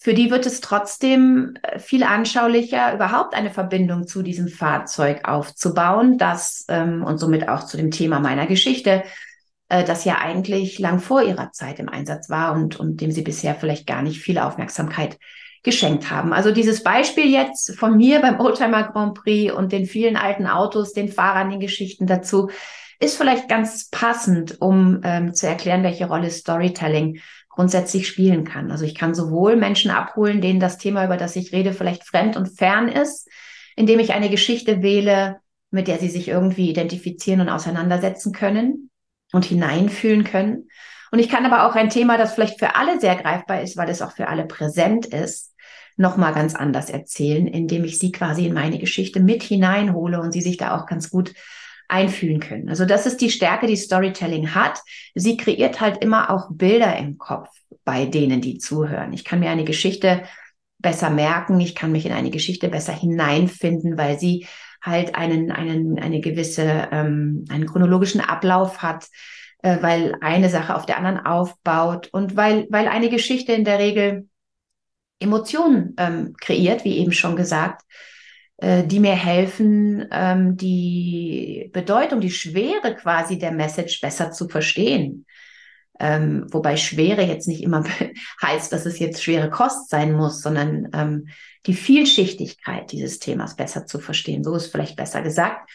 für 0.00 0.14
die 0.14 0.30
wird 0.30 0.46
es 0.46 0.60
trotzdem 0.60 1.54
äh, 1.62 1.80
viel 1.80 2.04
anschaulicher, 2.04 2.94
überhaupt 2.94 3.34
eine 3.34 3.50
Verbindung 3.50 4.06
zu 4.06 4.22
diesem 4.22 4.46
Fahrzeug 4.46 5.28
aufzubauen, 5.28 6.18
das 6.18 6.64
ähm, 6.68 7.02
und 7.02 7.18
somit 7.18 7.48
auch 7.48 7.64
zu 7.64 7.76
dem 7.76 7.90
Thema 7.90 8.20
meiner 8.20 8.46
Geschichte, 8.46 9.02
äh, 9.68 9.82
das 9.82 10.04
ja 10.04 10.18
eigentlich 10.18 10.78
lang 10.78 11.00
vor 11.00 11.22
ihrer 11.22 11.50
Zeit 11.50 11.80
im 11.80 11.88
Einsatz 11.88 12.30
war 12.30 12.54
und, 12.54 12.78
und 12.78 13.00
dem 13.00 13.10
sie 13.10 13.22
bisher 13.22 13.56
vielleicht 13.56 13.88
gar 13.88 14.02
nicht 14.02 14.20
viel 14.20 14.38
Aufmerksamkeit 14.38 15.18
geschenkt 15.64 16.10
haben. 16.12 16.32
Also 16.32 16.52
dieses 16.52 16.84
Beispiel 16.84 17.28
jetzt 17.28 17.76
von 17.76 17.96
mir 17.96 18.20
beim 18.20 18.38
Oldtimer 18.38 18.84
Grand 18.84 19.14
Prix 19.14 19.52
und 19.52 19.72
den 19.72 19.86
vielen 19.86 20.16
alten 20.16 20.46
Autos, 20.46 20.92
den 20.92 21.08
Fahrern, 21.08 21.50
den 21.50 21.58
Geschichten 21.58 22.06
dazu, 22.06 22.50
ist 23.00 23.16
vielleicht 23.16 23.48
ganz 23.48 23.90
passend, 23.90 24.60
um 24.60 25.00
ähm, 25.02 25.34
zu 25.34 25.46
erklären, 25.46 25.82
welche 25.82 26.06
Rolle 26.06 26.30
Storytelling 26.30 27.20
grundsätzlich 27.58 28.06
spielen 28.06 28.44
kann. 28.44 28.70
Also 28.70 28.84
ich 28.84 28.94
kann 28.94 29.16
sowohl 29.16 29.56
Menschen 29.56 29.90
abholen, 29.90 30.40
denen 30.40 30.60
das 30.60 30.78
Thema, 30.78 31.04
über 31.04 31.16
das 31.16 31.34
ich 31.34 31.52
rede, 31.52 31.72
vielleicht 31.72 32.04
fremd 32.04 32.36
und 32.36 32.56
fern 32.56 32.86
ist, 32.86 33.28
indem 33.74 33.98
ich 33.98 34.12
eine 34.12 34.30
Geschichte 34.30 34.80
wähle, 34.80 35.40
mit 35.72 35.88
der 35.88 35.98
sie 35.98 36.08
sich 36.08 36.28
irgendwie 36.28 36.70
identifizieren 36.70 37.40
und 37.40 37.48
auseinandersetzen 37.48 38.32
können 38.32 38.90
und 39.32 39.44
hineinfühlen 39.44 40.22
können. 40.22 40.68
Und 41.10 41.18
ich 41.18 41.28
kann 41.28 41.44
aber 41.44 41.66
auch 41.66 41.74
ein 41.74 41.90
Thema, 41.90 42.16
das 42.16 42.32
vielleicht 42.32 42.60
für 42.60 42.76
alle 42.76 43.00
sehr 43.00 43.16
greifbar 43.16 43.60
ist, 43.60 43.76
weil 43.76 43.90
es 43.90 44.02
auch 44.02 44.12
für 44.12 44.28
alle 44.28 44.46
präsent 44.46 45.06
ist, 45.06 45.52
nochmal 45.96 46.34
ganz 46.34 46.54
anders 46.54 46.90
erzählen, 46.90 47.48
indem 47.48 47.82
ich 47.82 47.98
sie 47.98 48.12
quasi 48.12 48.46
in 48.46 48.54
meine 48.54 48.78
Geschichte 48.78 49.18
mit 49.18 49.42
hineinhole 49.42 50.20
und 50.20 50.30
sie 50.30 50.42
sich 50.42 50.58
da 50.58 50.78
auch 50.78 50.86
ganz 50.86 51.10
gut 51.10 51.34
einfühlen 51.88 52.40
können. 52.40 52.68
Also 52.68 52.84
das 52.84 53.06
ist 53.06 53.20
die 53.20 53.30
Stärke, 53.30 53.66
die 53.66 53.76
Storytelling 53.76 54.54
hat. 54.54 54.80
Sie 55.14 55.36
kreiert 55.36 55.80
halt 55.80 56.02
immer 56.02 56.30
auch 56.30 56.48
Bilder 56.50 56.96
im 56.96 57.18
Kopf 57.18 57.48
bei 57.84 58.04
denen, 58.04 58.40
die 58.40 58.58
zuhören. 58.58 59.12
Ich 59.12 59.24
kann 59.24 59.40
mir 59.40 59.50
eine 59.50 59.64
Geschichte 59.64 60.22
besser 60.78 61.10
merken, 61.10 61.58
ich 61.60 61.74
kann 61.74 61.90
mich 61.90 62.06
in 62.06 62.12
eine 62.12 62.30
Geschichte 62.30 62.68
besser 62.68 62.92
hineinfinden, 62.92 63.98
weil 63.98 64.18
sie 64.18 64.46
halt 64.80 65.14
einen, 65.16 65.50
einen, 65.50 65.98
eine 65.98 66.20
gewisse, 66.20 66.88
ähm, 66.92 67.44
einen 67.48 67.66
chronologischen 67.66 68.20
Ablauf 68.20 68.80
hat, 68.80 69.08
äh, 69.62 69.78
weil 69.80 70.14
eine 70.20 70.50
Sache 70.50 70.76
auf 70.76 70.86
der 70.86 70.98
anderen 70.98 71.24
aufbaut 71.24 72.08
und 72.12 72.36
weil, 72.36 72.66
weil 72.70 72.86
eine 72.86 73.08
Geschichte 73.08 73.52
in 73.52 73.64
der 73.64 73.78
Regel 73.78 74.28
Emotionen 75.18 75.94
ähm, 75.98 76.34
kreiert, 76.40 76.84
wie 76.84 76.98
eben 76.98 77.12
schon 77.12 77.34
gesagt, 77.34 77.82
die 78.60 78.98
mir 78.98 79.14
helfen, 79.14 80.06
ähm, 80.10 80.56
die 80.56 81.70
Bedeutung, 81.72 82.20
die 82.20 82.30
Schwere 82.30 82.96
quasi 82.96 83.38
der 83.38 83.52
Message 83.52 84.00
besser 84.00 84.32
zu 84.32 84.48
verstehen. 84.48 85.26
Ähm, 86.00 86.46
wobei 86.50 86.76
Schwere 86.76 87.22
jetzt 87.22 87.48
nicht 87.48 87.62
immer 87.62 87.84
heißt, 88.42 88.72
dass 88.72 88.86
es 88.86 88.98
jetzt 88.98 89.22
schwere 89.22 89.50
Kost 89.50 89.90
sein 89.90 90.12
muss, 90.12 90.42
sondern 90.42 90.88
ähm, 90.92 91.28
die 91.66 91.74
Vielschichtigkeit 91.74 92.92
dieses 92.92 93.18
Themas 93.18 93.56
besser 93.56 93.86
zu 93.86 93.98
verstehen. 93.98 94.44
So 94.44 94.54
ist 94.54 94.72
vielleicht 94.72 94.96
besser 94.96 95.22
gesagt, 95.22 95.68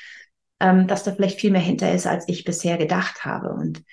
ähm, 0.59 0.88
dass 0.88 1.03
da 1.03 1.12
vielleicht 1.12 1.39
viel 1.39 1.51
mehr 1.51 1.62
hinter 1.62 1.91
ist, 1.91 2.07
als 2.07 2.27
ich 2.27 2.45
bisher 2.45 2.77
gedacht 2.77 3.25
habe. 3.25 3.50
Und 3.50 3.83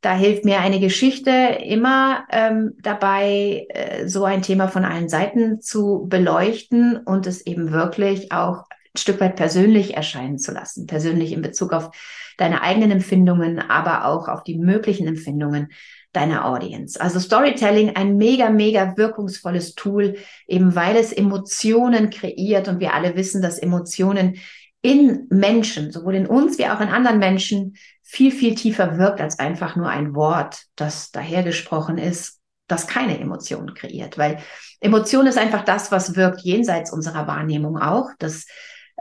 da 0.00 0.14
hilft 0.14 0.44
mir 0.44 0.60
eine 0.60 0.80
Geschichte 0.80 1.30
immer 1.30 2.24
ähm, 2.30 2.72
dabei, 2.80 3.66
äh, 3.68 4.08
so 4.08 4.24
ein 4.24 4.42
Thema 4.42 4.68
von 4.68 4.84
allen 4.84 5.08
Seiten 5.08 5.60
zu 5.60 6.06
beleuchten 6.08 6.96
und 6.96 7.26
es 7.26 7.44
eben 7.46 7.70
wirklich 7.70 8.32
auch 8.32 8.64
ein 8.70 8.98
Stück 8.98 9.20
weit 9.20 9.36
persönlich 9.36 9.94
erscheinen 9.94 10.38
zu 10.38 10.52
lassen. 10.52 10.86
Persönlich 10.86 11.32
in 11.32 11.42
Bezug 11.42 11.72
auf 11.72 11.90
deine 12.38 12.62
eigenen 12.62 12.90
Empfindungen, 12.90 13.58
aber 13.58 14.06
auch 14.06 14.28
auf 14.28 14.42
die 14.42 14.58
möglichen 14.58 15.06
Empfindungen 15.06 15.68
deiner 16.12 16.46
Audience. 16.46 17.00
Also 17.00 17.20
Storytelling, 17.20 17.94
ein 17.94 18.16
mega, 18.16 18.50
mega 18.50 18.96
wirkungsvolles 18.96 19.74
Tool, 19.74 20.16
eben 20.48 20.74
weil 20.74 20.96
es 20.96 21.12
Emotionen 21.12 22.10
kreiert 22.10 22.66
und 22.66 22.80
wir 22.80 22.94
alle 22.94 23.14
wissen, 23.14 23.42
dass 23.42 23.58
Emotionen 23.58 24.38
in 24.82 25.26
Menschen, 25.30 25.92
sowohl 25.92 26.14
in 26.14 26.26
uns 26.26 26.58
wie 26.58 26.66
auch 26.66 26.80
in 26.80 26.88
anderen 26.88 27.18
Menschen, 27.18 27.76
viel, 28.02 28.32
viel 28.32 28.54
tiefer 28.54 28.98
wirkt 28.98 29.20
als 29.20 29.38
einfach 29.38 29.76
nur 29.76 29.88
ein 29.88 30.14
Wort, 30.14 30.64
das 30.74 31.10
dahergesprochen 31.12 31.98
ist, 31.98 32.40
das 32.66 32.86
keine 32.86 33.18
Emotionen 33.20 33.74
kreiert. 33.74 34.18
Weil 34.18 34.38
Emotion 34.80 35.26
ist 35.26 35.38
einfach 35.38 35.64
das, 35.64 35.92
was 35.92 36.16
wirkt 36.16 36.40
jenseits 36.40 36.92
unserer 36.92 37.26
Wahrnehmung 37.26 37.78
auch. 37.78 38.08
Das 38.18 38.46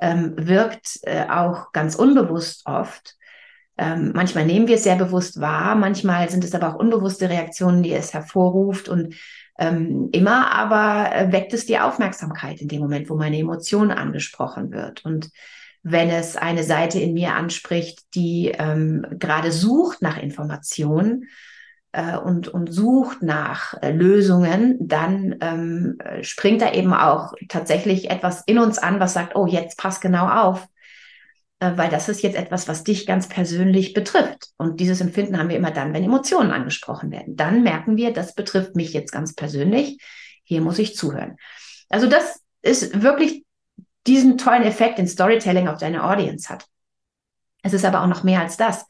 ähm, 0.02 0.34
wirkt 0.38 1.00
äh, 1.04 1.26
auch 1.30 1.72
ganz 1.72 1.96
unbewusst 1.96 2.64
oft. 2.66 3.16
Ähm, 3.78 4.12
manchmal 4.14 4.46
nehmen 4.46 4.68
wir 4.68 4.76
es 4.76 4.84
sehr 4.84 4.98
bewusst 4.98 5.40
wahr, 5.40 5.76
manchmal 5.76 6.30
sind 6.30 6.44
es 6.44 6.54
aber 6.54 6.70
auch 6.70 6.80
unbewusste 6.80 7.30
Reaktionen, 7.30 7.82
die 7.82 7.94
es 7.94 8.14
hervorruft 8.14 8.90
und 8.90 9.16
ähm, 9.58 10.10
immer 10.12 10.52
aber 10.52 11.16
äh, 11.16 11.32
weckt 11.32 11.54
es 11.54 11.66
die 11.66 11.80
Aufmerksamkeit 11.80 12.62
in 12.62 12.68
dem 12.68 12.82
Moment, 12.82 13.10
wo 13.10 13.16
meine 13.16 13.38
Emotion 13.38 13.92
angesprochen 13.92 14.72
wird. 14.72 15.06
Und 15.06 15.32
wenn 15.84 16.10
es 16.10 16.36
eine 16.36 16.64
Seite 16.64 17.00
in 17.00 17.14
mir 17.14 17.36
anspricht, 17.36 18.02
die 18.16 18.52
ähm, 18.58 19.06
gerade 19.12 19.52
sucht 19.52 20.02
nach 20.02 20.22
Informationen 20.22 21.28
äh, 21.92 22.18
und, 22.18 22.48
und 22.48 22.72
sucht 22.72 23.22
nach 23.24 23.74
äh, 23.82 23.92
Lösungen, 23.92 24.78
dann 24.80 25.38
ähm, 25.42 25.98
springt 26.22 26.62
da 26.62 26.74
eben 26.74 26.94
auch 26.94 27.34
tatsächlich 27.48 28.10
etwas 28.10 28.44
in 28.46 28.60
uns 28.60 28.78
an, 28.78 29.00
was 29.00 29.14
sagt, 29.14 29.36
oh, 29.36 29.48
jetzt 29.48 29.78
pass 29.78 30.02
genau 30.02 30.28
auf, 30.28 30.68
äh, 31.60 31.72
weil 31.76 31.90
das 31.90 32.10
ist 32.10 32.22
jetzt 32.22 32.38
etwas, 32.38 32.68
was 32.68 32.84
dich 32.84 33.08
ganz 33.08 33.28
persönlich 33.28 33.94
betrifft. 33.94 34.50
Und 34.58 34.80
dieses 34.80 35.02
Empfinden 35.02 35.38
haben 35.38 35.50
wir 35.50 35.58
immer 35.58 35.72
dann, 35.72 35.94
wenn 35.94 36.04
Emotionen 36.04 36.52
angesprochen 36.52 37.12
werden. 37.12 37.36
Dann 37.36 37.64
merken 37.64 37.98
wir, 37.98 38.12
das 38.12 38.36
betrifft 38.36 38.76
mich 38.76 38.94
jetzt 38.94 39.12
ganz 39.12 39.34
persönlich. 39.34 40.00
Hier 40.44 40.62
muss 40.62 40.80
ich 40.80 40.96
zuhören. 40.96 41.38
Also 41.90 42.08
das 42.08 42.42
ist 42.62 43.02
wirklich 43.02 43.46
diesen 44.08 44.38
tollen 44.38 44.64
Effekt 44.64 45.00
in 45.00 45.08
Storytelling 45.08 45.68
auf 45.68 45.80
deine 45.80 46.04
Audience 46.04 46.50
hat. 46.50 46.66
Es 47.62 47.74
ist 47.74 47.86
aber 47.86 48.02
auch 48.02 48.08
noch 48.08 48.24
mehr 48.24 48.42
als 48.42 48.58
das. 48.58 48.86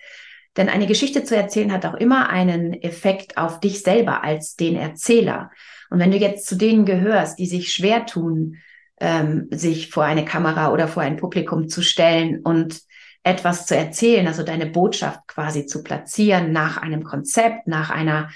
Denn 0.57 0.69
eine 0.69 0.87
Geschichte 0.87 1.23
zu 1.23 1.35
erzählen 1.35 1.71
hat 1.71 1.85
auch 1.85 1.93
immer 1.93 2.29
einen 2.29 2.73
Effekt 2.73 3.37
auf 3.37 3.59
dich 3.59 3.81
selber 3.81 4.23
als 4.23 4.55
den 4.55 4.75
Erzähler. 4.75 5.51
Und 5.89 5.99
wenn 5.99 6.11
du 6.11 6.17
jetzt 6.17 6.47
zu 6.47 6.55
denen 6.55 6.85
gehörst, 6.85 7.39
die 7.39 7.45
sich 7.45 7.71
schwer 7.71 8.05
tun, 8.05 8.57
ähm, 8.99 9.47
sich 9.51 9.89
vor 9.89 10.03
eine 10.03 10.25
Kamera 10.25 10.71
oder 10.71 10.87
vor 10.87 11.03
ein 11.03 11.17
Publikum 11.17 11.69
zu 11.69 11.81
stellen 11.81 12.41
und 12.41 12.81
etwas 13.23 13.65
zu 13.65 13.75
erzählen, 13.75 14.27
also 14.27 14.43
deine 14.43 14.65
Botschaft 14.65 15.27
quasi 15.27 15.65
zu 15.65 15.83
platzieren 15.83 16.51
nach 16.51 16.77
einem 16.77 17.03
Konzept, 17.03 17.67
nach 17.67 17.89
einer 17.89 18.29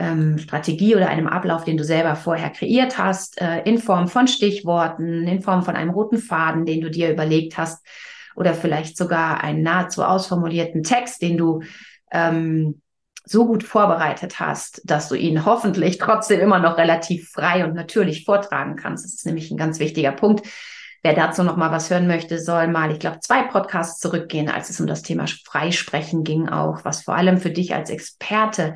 ähm, 0.00 0.38
Strategie 0.38 0.96
oder 0.96 1.08
einem 1.08 1.28
Ablauf, 1.28 1.64
den 1.64 1.76
du 1.76 1.84
selber 1.84 2.16
vorher 2.16 2.50
kreiert 2.50 2.98
hast, 2.98 3.40
äh, 3.40 3.60
in 3.62 3.78
Form 3.78 4.08
von 4.08 4.26
Stichworten, 4.26 5.28
in 5.28 5.42
Form 5.42 5.62
von 5.62 5.76
einem 5.76 5.90
roten 5.90 6.18
Faden, 6.18 6.64
den 6.64 6.80
du 6.80 6.90
dir 6.90 7.12
überlegt 7.12 7.58
hast, 7.58 7.84
oder 8.34 8.54
vielleicht 8.54 8.96
sogar 8.96 9.44
einen 9.44 9.62
nahezu 9.62 10.02
ausformulierten 10.02 10.82
Text, 10.82 11.20
den 11.20 11.36
du 11.36 11.62
ähm, 12.10 12.80
so 13.24 13.46
gut 13.46 13.62
vorbereitet 13.62 14.40
hast, 14.40 14.80
dass 14.84 15.08
du 15.08 15.14
ihn 15.14 15.44
hoffentlich 15.44 15.98
trotzdem 15.98 16.40
immer 16.40 16.58
noch 16.58 16.78
relativ 16.78 17.30
frei 17.30 17.64
und 17.64 17.74
natürlich 17.74 18.24
vortragen 18.24 18.76
kannst. 18.76 19.04
Das 19.04 19.12
ist 19.12 19.26
nämlich 19.26 19.50
ein 19.50 19.58
ganz 19.58 19.78
wichtiger 19.78 20.12
Punkt. 20.12 20.46
Wer 21.02 21.14
dazu 21.14 21.42
noch 21.42 21.56
mal 21.56 21.70
was 21.70 21.90
hören 21.90 22.06
möchte, 22.06 22.38
soll 22.38 22.68
mal, 22.68 22.90
ich 22.90 22.98
glaube, 22.98 23.20
zwei 23.20 23.42
Podcasts 23.42 24.00
zurückgehen, 24.00 24.48
als 24.48 24.70
es 24.70 24.80
um 24.80 24.86
das 24.86 25.02
Thema 25.02 25.26
Freisprechen 25.26 26.24
ging 26.24 26.48
auch, 26.48 26.84
was 26.84 27.02
vor 27.02 27.14
allem 27.14 27.38
für 27.38 27.50
dich 27.50 27.74
als 27.74 27.90
Experte 27.90 28.74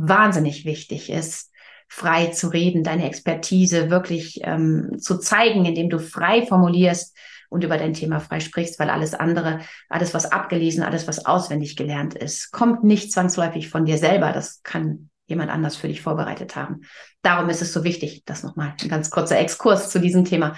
wahnsinnig 0.00 0.64
wichtig 0.64 1.10
ist, 1.10 1.50
frei 1.88 2.28
zu 2.28 2.48
reden, 2.48 2.84
deine 2.84 3.06
Expertise 3.06 3.90
wirklich 3.90 4.40
ähm, 4.44 4.98
zu 4.98 5.18
zeigen, 5.18 5.64
indem 5.64 5.90
du 5.90 5.98
frei 5.98 6.46
formulierst 6.46 7.16
und 7.50 7.64
über 7.64 7.76
dein 7.76 7.94
Thema 7.94 8.20
frei 8.20 8.40
sprichst, 8.40 8.78
weil 8.78 8.90
alles 8.90 9.12
andere, 9.12 9.60
alles 9.88 10.14
was 10.14 10.30
abgelesen, 10.30 10.84
alles 10.84 11.08
was 11.08 11.26
auswendig 11.26 11.76
gelernt 11.76 12.14
ist, 12.14 12.52
kommt 12.52 12.84
nicht 12.84 13.12
zwangsläufig 13.12 13.68
von 13.68 13.84
dir 13.84 13.98
selber. 13.98 14.32
Das 14.32 14.62
kann 14.62 15.10
jemand 15.26 15.50
anders 15.50 15.76
für 15.76 15.88
dich 15.88 16.00
vorbereitet 16.00 16.56
haben. 16.56 16.82
Darum 17.22 17.50
ist 17.50 17.60
es 17.60 17.72
so 17.72 17.84
wichtig, 17.84 18.22
das 18.24 18.42
nochmal 18.42 18.74
ein 18.80 18.88
ganz 18.88 19.10
kurzer 19.10 19.38
Exkurs 19.38 19.90
zu 19.90 20.00
diesem 20.00 20.24
Thema. 20.24 20.54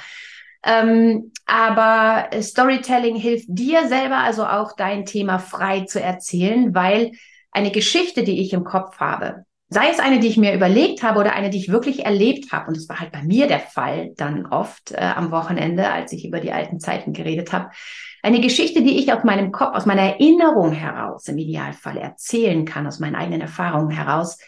Ähm, 0.64 1.32
aber 1.46 2.30
Storytelling 2.40 3.16
hilft 3.16 3.46
dir 3.48 3.88
selber 3.88 4.18
also 4.18 4.46
auch 4.46 4.76
dein 4.76 5.06
Thema 5.06 5.38
frei 5.38 5.80
zu 5.80 6.00
erzählen, 6.00 6.74
weil 6.74 7.12
eine 7.52 7.70
Geschichte, 7.70 8.24
die 8.24 8.40
ich 8.40 8.52
im 8.52 8.64
Kopf 8.64 8.98
habe, 8.98 9.44
sei 9.68 9.88
es 9.90 10.00
eine, 10.00 10.20
die 10.20 10.28
ich 10.28 10.36
mir 10.36 10.54
überlegt 10.54 11.02
habe 11.02 11.20
oder 11.20 11.34
eine, 11.34 11.50
die 11.50 11.58
ich 11.58 11.70
wirklich 11.70 12.04
erlebt 12.04 12.52
habe, 12.52 12.68
und 12.68 12.76
das 12.76 12.88
war 12.88 13.00
halt 13.00 13.12
bei 13.12 13.22
mir 13.22 13.46
der 13.46 13.60
Fall 13.60 14.12
dann 14.16 14.46
oft 14.46 14.92
äh, 14.92 14.96
am 14.96 15.30
Wochenende, 15.30 15.90
als 15.90 16.12
ich 16.12 16.26
über 16.26 16.40
die 16.40 16.52
alten 16.52 16.80
Zeiten 16.80 17.12
geredet 17.12 17.52
habe, 17.52 17.70
eine 18.22 18.40
Geschichte, 18.40 18.82
die 18.82 18.98
ich 18.98 19.12
aus 19.12 19.24
meinem 19.24 19.50
Kopf, 19.50 19.74
aus 19.74 19.86
meiner 19.86 20.02
Erinnerung 20.02 20.72
heraus 20.72 21.26
im 21.28 21.38
Idealfall 21.38 21.96
erzählen 21.96 22.64
kann, 22.64 22.86
aus 22.86 23.00
meinen 23.00 23.16
eigenen 23.16 23.40
Erfahrungen 23.40 23.90
heraus, 23.90 24.38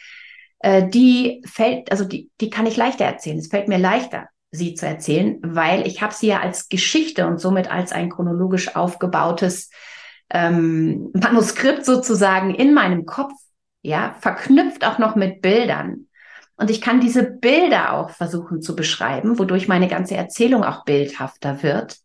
äh, 0.60 0.88
die 0.88 1.42
fällt, 1.44 1.90
also 1.90 2.04
die, 2.04 2.30
die 2.40 2.50
kann 2.50 2.66
ich 2.66 2.76
leichter 2.76 3.04
erzählen. 3.04 3.38
Es 3.38 3.48
fällt 3.48 3.68
mir 3.68 3.78
leichter, 3.78 4.28
sie 4.50 4.74
zu 4.74 4.86
erzählen, 4.86 5.38
weil 5.42 5.86
ich 5.86 6.02
habe 6.02 6.14
sie 6.14 6.28
ja 6.28 6.40
als 6.40 6.68
Geschichte 6.68 7.26
und 7.26 7.40
somit 7.40 7.70
als 7.70 7.92
ein 7.92 8.10
chronologisch 8.10 8.76
aufgebautes 8.76 9.70
ähm, 10.34 11.10
Manuskript 11.14 11.86
sozusagen 11.86 12.54
in 12.54 12.74
meinem 12.74 13.06
Kopf, 13.06 13.32
ja, 13.82 14.16
verknüpft 14.20 14.84
auch 14.84 14.98
noch 14.98 15.14
mit 15.14 15.40
Bildern. 15.40 16.08
Und 16.56 16.70
ich 16.70 16.80
kann 16.80 17.00
diese 17.00 17.22
Bilder 17.22 17.94
auch 17.94 18.10
versuchen 18.10 18.60
zu 18.60 18.76
beschreiben, 18.76 19.38
wodurch 19.38 19.68
meine 19.68 19.88
ganze 19.88 20.16
Erzählung 20.16 20.64
auch 20.64 20.84
bildhafter 20.84 21.62
wird. 21.62 21.98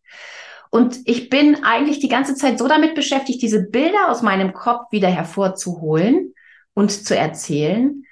Und 0.70 1.00
ich 1.04 1.28
bin 1.28 1.64
eigentlich 1.64 1.98
die 1.98 2.08
ganze 2.08 2.34
Zeit 2.36 2.58
so 2.58 2.68
damit 2.68 2.94
beschäftigt, 2.94 3.42
diese 3.42 3.62
Bilder 3.62 4.08
aus 4.08 4.22
meinem 4.22 4.52
Kopf 4.52 4.92
wieder 4.92 5.08
hervorzuholen 5.08 6.32
und 6.74 6.90
zu 6.92 7.16
erzählen, 7.16 8.04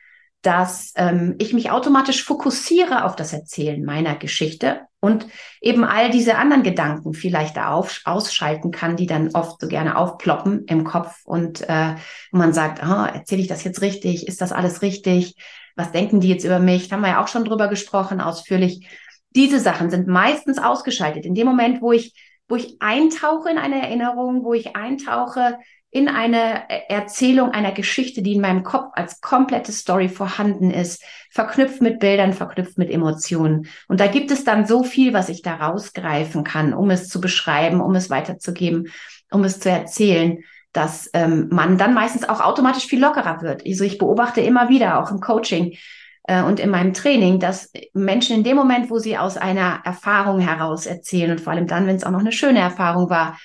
dass 0.43 0.93
ähm, 0.97 1.35
ich 1.39 1.53
mich 1.53 1.71
automatisch 1.71 2.25
fokussiere 2.25 3.05
auf 3.05 3.17
das 3.17 3.33
Erzählen 3.33 3.85
meiner 3.85 4.15
Geschichte 4.15 4.83
und 5.01 5.27
eben 5.61 5.85
all 5.85 6.11
diese 6.11 6.37
anderen 6.37 6.63
Gedanken 6.63 7.13
vielleicht 7.13 7.57
da 7.57 7.73
auf, 7.73 8.01
ausschalten 8.05 8.71
kann, 8.71 8.97
die 8.97 9.07
dann 9.07 9.31
oft 9.35 9.61
so 9.61 9.69
gerne 9.69 9.97
aufploppen 9.97 10.65
im 10.67 10.85
Kopf 10.85 11.21
und 11.25 11.69
äh, 11.69 11.95
man 12.31 12.53
sagt, 12.53 12.83
ah, 12.83 13.07
erzähle 13.07 13.43
ich 13.43 13.49
das 13.49 13.65
jetzt 13.65 13.81
richtig? 13.81 14.29
Ist 14.29 14.41
das 14.41 14.53
alles 14.53 14.83
richtig? 14.83 15.35
Was 15.77 15.93
denken 15.93 16.21
die 16.21 16.29
jetzt 16.29 16.45
über 16.45 16.59
mich? 16.59 16.89
Da 16.89 16.97
haben 16.97 17.03
wir 17.03 17.11
ja 17.11 17.23
auch 17.23 17.29
schon 17.29 17.45
drüber 17.45 17.69
gesprochen, 17.69 18.21
ausführlich. 18.21 18.89
Diese 19.31 19.61
Sachen 19.61 19.91
sind 19.91 20.09
meistens 20.09 20.59
ausgeschaltet. 20.59 21.25
In 21.25 21.35
dem 21.35 21.47
Moment, 21.47 21.81
wo 21.81 21.93
ich, 21.93 22.15
wo 22.49 22.57
ich 22.57 22.77
eintauche 22.81 23.51
in 23.51 23.59
eine 23.59 23.83
Erinnerung, 23.83 24.45
wo 24.45 24.55
ich 24.55 24.75
eintauche 24.75 25.59
in 25.91 26.09
eine 26.09 26.69
Erzählung 26.91 27.51
einer 27.53 27.73
Geschichte, 27.73 28.21
die 28.21 28.35
in 28.35 28.43
meinem 28.43 28.63
Kopf 28.63 28.91
als 28.93 29.21
komplette 29.21 29.73
Story 29.73 30.09
vorhanden 30.09 30.71
ist, 30.71 31.03
verknüpft 31.31 31.81
mit 31.81 31.99
Bildern, 31.99 32.35
verknüpft 32.35 32.77
mit 32.77 32.91
Emotionen. 32.91 33.69
Und 33.89 34.01
da 34.01 34.07
gibt 34.07 34.31
es 34.31 34.45
dann 34.45 34.67
so 34.67 34.83
viel, 34.83 35.15
was 35.15 35.31
ich 35.31 35.41
da 35.41 35.55
rausgreifen 35.55 36.45
kann, 36.45 36.75
um 36.75 36.91
es 36.91 37.09
zu 37.09 37.21
beschreiben, 37.21 37.81
um 37.81 37.95
es 37.95 38.11
weiterzugeben, 38.11 38.89
um 39.31 39.45
es 39.45 39.61
zu 39.61 39.71
erzählen, 39.71 40.45
dass 40.73 41.09
ähm, 41.15 41.49
man 41.51 41.79
dann 41.79 41.95
meistens 41.95 42.29
auch 42.29 42.41
automatisch 42.41 42.87
viel 42.87 43.01
lockerer 43.01 43.41
wird. 43.41 43.65
Also 43.67 43.85
ich 43.85 43.97
beobachte 43.97 44.43
immer 44.43 44.69
wieder, 44.69 45.03
auch 45.03 45.11
im 45.11 45.21
Coaching 45.21 45.77
äh, 46.25 46.43
und 46.43 46.61
in 46.61 46.69
meinem 46.69 46.93
Training, 46.93 47.41
dass 47.41 47.73
Menschen 47.95 48.37
in 48.37 48.45
dem 48.45 48.57
Moment, 48.57 48.91
wo 48.91 48.99
sie 48.99 49.17
aus 49.17 49.39
einer 49.39 49.81
Erfahrung 49.85 50.41
heraus 50.41 50.85
erzählen 50.85 51.31
und 51.31 51.41
vor 51.41 51.55
allem 51.55 51.67
dann, 51.67 51.87
wenn 51.87 51.97
es 51.97 52.05
auch 52.05 52.11
noch 52.11 52.21
eine 52.21 52.33
schöne 52.33 52.61
Erfahrung 52.61 53.09
war, 53.09 53.39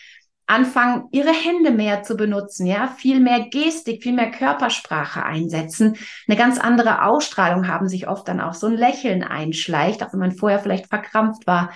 anfangen, 0.46 1.06
ihre 1.12 1.32
Hände 1.32 1.72
mehr 1.72 2.04
zu 2.04 2.16
benutzen, 2.16 2.66
ja, 2.66 2.88
viel 2.88 3.20
mehr 3.20 3.48
Gestik, 3.50 4.04
viel 4.04 4.14
mehr 4.14 4.32
Körpersprache 4.32 5.24
einsetzen, 5.24 5.96
eine 6.28 6.38
ganz 6.38 6.60
andere 6.60 7.06
Ausstrahlung 7.06 7.68
haben, 7.68 7.88
sich 7.88 8.08
oft 8.08 8.28
dann 8.28 8.42
auch 8.42 8.54
so 8.54 8.68
ein 8.68 8.78
Lächeln 8.78 9.24
einschleicht, 9.24 10.04
auch 10.04 10.12
wenn 10.14 10.20
man 10.20 10.32
vorher 10.34 10.60
vielleicht 10.60 10.88
verkrampft 10.88 11.48
war, 11.48 11.72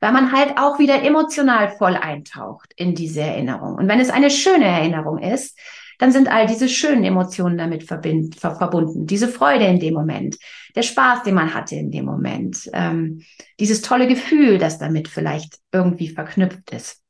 weil 0.00 0.12
man 0.12 0.32
halt 0.32 0.58
auch 0.58 0.78
wieder 0.78 1.02
emotional 1.02 1.70
voll 1.70 1.96
eintaucht 1.96 2.72
in 2.76 2.94
diese 2.94 3.20
Erinnerung. 3.20 3.74
Und 3.74 3.88
wenn 3.88 4.00
es 4.00 4.10
eine 4.10 4.30
schöne 4.30 4.66
Erinnerung 4.66 5.18
ist, 5.18 5.58
dann 5.98 6.10
sind 6.10 6.26
all 6.26 6.46
diese 6.46 6.68
schönen 6.68 7.04
Emotionen 7.04 7.56
damit 7.58 7.84
verbind, 7.84 8.34
ver 8.34 8.56
verbunden. 8.56 9.06
Diese 9.06 9.28
Freude 9.28 9.66
in 9.66 9.78
dem 9.78 9.94
Moment, 9.94 10.36
der 10.74 10.82
Spaß, 10.82 11.22
den 11.22 11.34
man 11.34 11.54
hatte 11.54 11.76
in 11.76 11.92
dem 11.92 12.04
Moment, 12.04 12.68
ähm, 12.72 13.22
dieses 13.60 13.82
tolle 13.82 14.08
Gefühl, 14.08 14.58
das 14.58 14.78
damit 14.78 15.06
vielleicht 15.06 15.58
irgendwie 15.70 16.08
verknüpft 16.08 16.72
ist. 16.72 17.01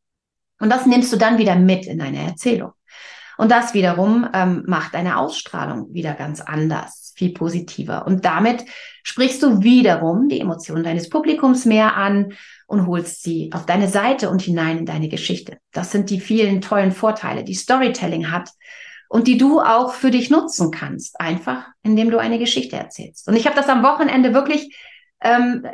Und 0.62 0.70
das 0.70 0.86
nimmst 0.86 1.12
du 1.12 1.16
dann 1.16 1.38
wieder 1.38 1.56
mit 1.56 1.86
in 1.86 1.98
deine 1.98 2.22
Erzählung. 2.22 2.70
Und 3.36 3.50
das 3.50 3.74
wiederum 3.74 4.28
ähm, 4.32 4.62
macht 4.68 4.94
deine 4.94 5.18
Ausstrahlung 5.18 5.92
wieder 5.92 6.14
ganz 6.14 6.40
anders, 6.40 7.12
viel 7.16 7.32
positiver. 7.32 8.06
Und 8.06 8.24
damit 8.24 8.64
sprichst 9.02 9.42
du 9.42 9.64
wiederum 9.64 10.28
die 10.28 10.38
Emotionen 10.38 10.84
deines 10.84 11.08
Publikums 11.08 11.64
mehr 11.64 11.96
an 11.96 12.34
und 12.68 12.86
holst 12.86 13.24
sie 13.24 13.50
auf 13.52 13.66
deine 13.66 13.88
Seite 13.88 14.30
und 14.30 14.40
hinein 14.40 14.78
in 14.78 14.86
deine 14.86 15.08
Geschichte. 15.08 15.58
Das 15.72 15.90
sind 15.90 16.10
die 16.10 16.20
vielen 16.20 16.60
tollen 16.60 16.92
Vorteile, 16.92 17.42
die 17.42 17.54
Storytelling 17.54 18.30
hat 18.30 18.50
und 19.08 19.26
die 19.26 19.38
du 19.38 19.58
auch 19.58 19.94
für 19.94 20.12
dich 20.12 20.30
nutzen 20.30 20.70
kannst, 20.70 21.20
einfach 21.20 21.66
indem 21.82 22.12
du 22.12 22.18
eine 22.18 22.38
Geschichte 22.38 22.76
erzählst. 22.76 23.26
Und 23.26 23.34
ich 23.34 23.46
habe 23.46 23.56
das 23.56 23.68
am 23.68 23.82
Wochenende 23.82 24.32
wirklich 24.32 24.76
ähm, 25.20 25.66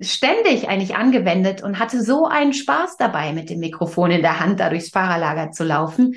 ständig 0.00 0.68
eigentlich 0.68 0.96
angewendet 0.96 1.62
und 1.62 1.78
hatte 1.78 2.02
so 2.02 2.26
einen 2.26 2.52
Spaß 2.52 2.96
dabei, 2.96 3.32
mit 3.32 3.50
dem 3.50 3.60
Mikrofon 3.60 4.10
in 4.10 4.22
der 4.22 4.40
Hand 4.40 4.60
da 4.60 4.70
durchs 4.70 4.90
Fahrerlager 4.90 5.50
zu 5.50 5.64
laufen. 5.64 6.14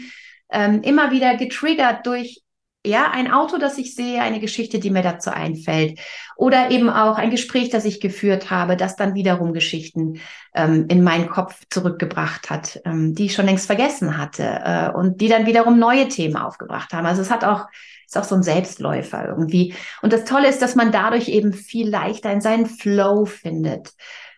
Ähm, 0.52 0.82
immer 0.84 1.12
wieder 1.12 1.36
getriggert 1.36 2.06
durch 2.06 2.45
ja, 2.86 3.12
ein 3.12 3.32
Auto, 3.32 3.58
das 3.58 3.78
ich 3.78 3.96
sehe, 3.96 4.22
eine 4.22 4.40
Geschichte, 4.40 4.80
die 4.80 4.90
mir 4.90 5.02
dazu 5.02 5.30
einfällt. 5.32 6.00
Oder 6.38 6.72
eben 6.72 6.90
auch 6.90 7.18
ein 7.18 7.32
Gespräch, 7.32 7.70
das 7.70 7.86
ich 7.86 8.02
geführt 8.02 8.52
habe, 8.52 8.78
das 8.78 8.96
dann 8.96 9.16
wiederum 9.16 9.54
Geschichten 9.54 10.20
ähm, 10.54 10.86
in 10.90 11.04
meinen 11.04 11.30
Kopf 11.30 11.62
zurückgebracht 11.70 12.50
hat, 12.50 12.82
ähm, 12.86 13.16
die 13.16 13.26
ich 13.26 13.34
schon 13.34 13.46
längst 13.46 13.68
vergessen 13.68 14.18
hatte 14.18 14.44
äh, 14.44 14.90
und 14.92 15.22
die 15.22 15.30
dann 15.30 15.46
wiederum 15.46 15.80
neue 15.80 16.08
Themen 16.08 16.38
aufgebracht 16.38 16.94
haben. 16.94 17.06
Also 17.06 17.22
es 17.22 17.32
hat 17.32 17.44
auch 17.44 17.66
ist 18.08 18.18
auch 18.18 18.24
so 18.24 18.36
ein 18.36 18.44
Selbstläufer 18.44 19.28
irgendwie. 19.28 19.74
Und 20.02 20.14
das 20.14 20.26
Tolle 20.26 20.48
ist, 20.48 20.62
dass 20.62 20.76
man 20.76 20.92
dadurch 20.92 21.28
eben 21.28 21.54
viel 21.54 21.90
leichter 21.90 22.32
in 22.32 22.42
seinen 22.42 22.68
Flow 22.68 23.26
findet. 23.26 23.94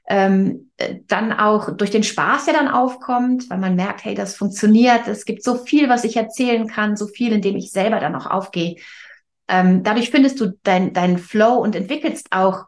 Ähm, 0.09 0.71
dann 1.07 1.33
auch 1.33 1.75
durch 1.75 1.91
den 1.91 2.03
Spaß, 2.03 2.45
der 2.45 2.53
dann 2.53 2.69
aufkommt, 2.69 3.49
weil 3.49 3.57
man 3.57 3.75
merkt, 3.75 4.05
hey, 4.05 4.15
das 4.15 4.35
funktioniert, 4.35 5.07
es 5.07 5.25
gibt 5.25 5.43
so 5.43 5.55
viel, 5.55 5.89
was 5.89 6.05
ich 6.05 6.15
erzählen 6.15 6.67
kann, 6.67 6.95
so 6.95 7.07
viel, 7.07 7.33
in 7.33 7.41
dem 7.41 7.57
ich 7.57 7.71
selber 7.71 7.99
dann 7.99 8.15
auch 8.15 8.25
aufgehe. 8.25 8.77
Ähm, 9.49 9.83
dadurch 9.83 10.09
findest 10.09 10.39
du 10.39 10.57
deinen 10.63 10.93
dein 10.93 11.17
Flow 11.17 11.55
und 11.55 11.75
entwickelst 11.75 12.27
auch 12.31 12.65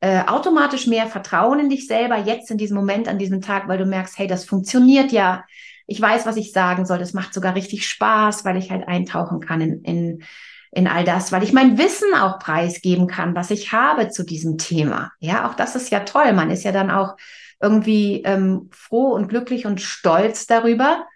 äh, 0.00 0.22
automatisch 0.26 0.86
mehr 0.86 1.06
Vertrauen 1.06 1.60
in 1.60 1.70
dich 1.70 1.86
selber, 1.86 2.16
jetzt 2.16 2.50
in 2.50 2.58
diesem 2.58 2.76
Moment, 2.76 3.06
an 3.06 3.18
diesem 3.18 3.40
Tag, 3.40 3.68
weil 3.68 3.78
du 3.78 3.86
merkst, 3.86 4.18
hey, 4.18 4.26
das 4.26 4.44
funktioniert 4.44 5.12
ja 5.12 5.44
ich 5.90 6.00
weiß, 6.00 6.24
was 6.24 6.36
ich 6.36 6.52
sagen 6.52 6.86
soll. 6.86 6.98
Das 6.98 7.14
macht 7.14 7.34
sogar 7.34 7.56
richtig 7.56 7.86
Spaß, 7.88 8.44
weil 8.44 8.56
ich 8.56 8.70
halt 8.70 8.86
eintauchen 8.86 9.40
kann 9.40 9.60
in, 9.60 9.82
in, 9.82 10.22
in 10.72 10.86
all 10.86 11.04
das, 11.04 11.32
weil 11.32 11.42
ich 11.42 11.52
mein 11.52 11.78
Wissen 11.78 12.14
auch 12.14 12.38
preisgeben 12.38 13.06
kann, 13.06 13.34
was 13.34 13.50
ich 13.50 13.72
habe 13.72 14.08
zu 14.10 14.24
diesem 14.24 14.56
Thema. 14.56 15.12
Ja, 15.18 15.48
auch 15.48 15.54
das 15.54 15.74
ist 15.74 15.90
ja 15.90 16.00
toll. 16.00 16.32
Man 16.32 16.50
ist 16.50 16.62
ja 16.62 16.72
dann 16.72 16.90
auch 16.90 17.16
irgendwie 17.60 18.22
ähm, 18.22 18.68
froh 18.72 19.12
und 19.12 19.28
glücklich 19.28 19.66
und 19.66 19.80
stolz 19.80 20.46
darüber, 20.46 21.06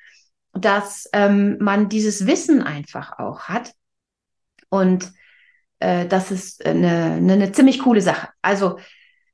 dass 0.53 1.09
ähm, 1.13 1.57
man 1.61 1.89
dieses 1.89 2.27
Wissen 2.27 2.63
einfach 2.63 3.19
auch 3.19 3.43
hat. 3.43 3.73
Und 4.69 5.13
äh, 5.79 6.07
das 6.07 6.31
ist 6.31 6.67
eine, 6.67 7.15
eine, 7.17 7.33
eine 7.35 7.53
ziemlich 7.53 7.81
coole 7.81 8.01
Sache. 8.01 8.29
Also 8.43 8.79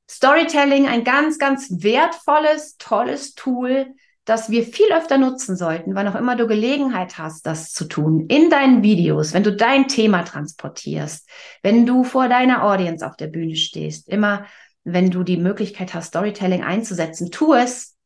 Storytelling, 0.08 0.86
ein 0.86 1.04
ganz, 1.04 1.38
ganz 1.38 1.68
wertvolles, 1.70 2.76
tolles 2.78 3.34
Tool, 3.34 3.94
das 4.24 4.50
wir 4.50 4.64
viel 4.64 4.92
öfter 4.92 5.18
nutzen 5.18 5.56
sollten, 5.56 5.94
wann 5.94 6.08
auch 6.08 6.14
immer 6.14 6.36
du 6.36 6.46
Gelegenheit 6.46 7.18
hast, 7.18 7.46
das 7.46 7.72
zu 7.72 7.86
tun, 7.86 8.26
in 8.28 8.50
deinen 8.50 8.82
Videos, 8.82 9.32
wenn 9.32 9.42
du 9.42 9.54
dein 9.54 9.88
Thema 9.88 10.22
transportierst, 10.22 11.28
wenn 11.62 11.86
du 11.86 12.04
vor 12.04 12.28
deiner 12.28 12.64
Audience 12.64 13.06
auf 13.06 13.16
der 13.16 13.28
Bühne 13.28 13.56
stehst, 13.56 14.08
immer 14.08 14.46
wenn 14.84 15.10
du 15.10 15.24
die 15.24 15.36
Möglichkeit 15.36 15.94
hast, 15.94 16.08
Storytelling 16.08 16.62
einzusetzen, 16.62 17.30
tu 17.30 17.54
es, 17.54 17.96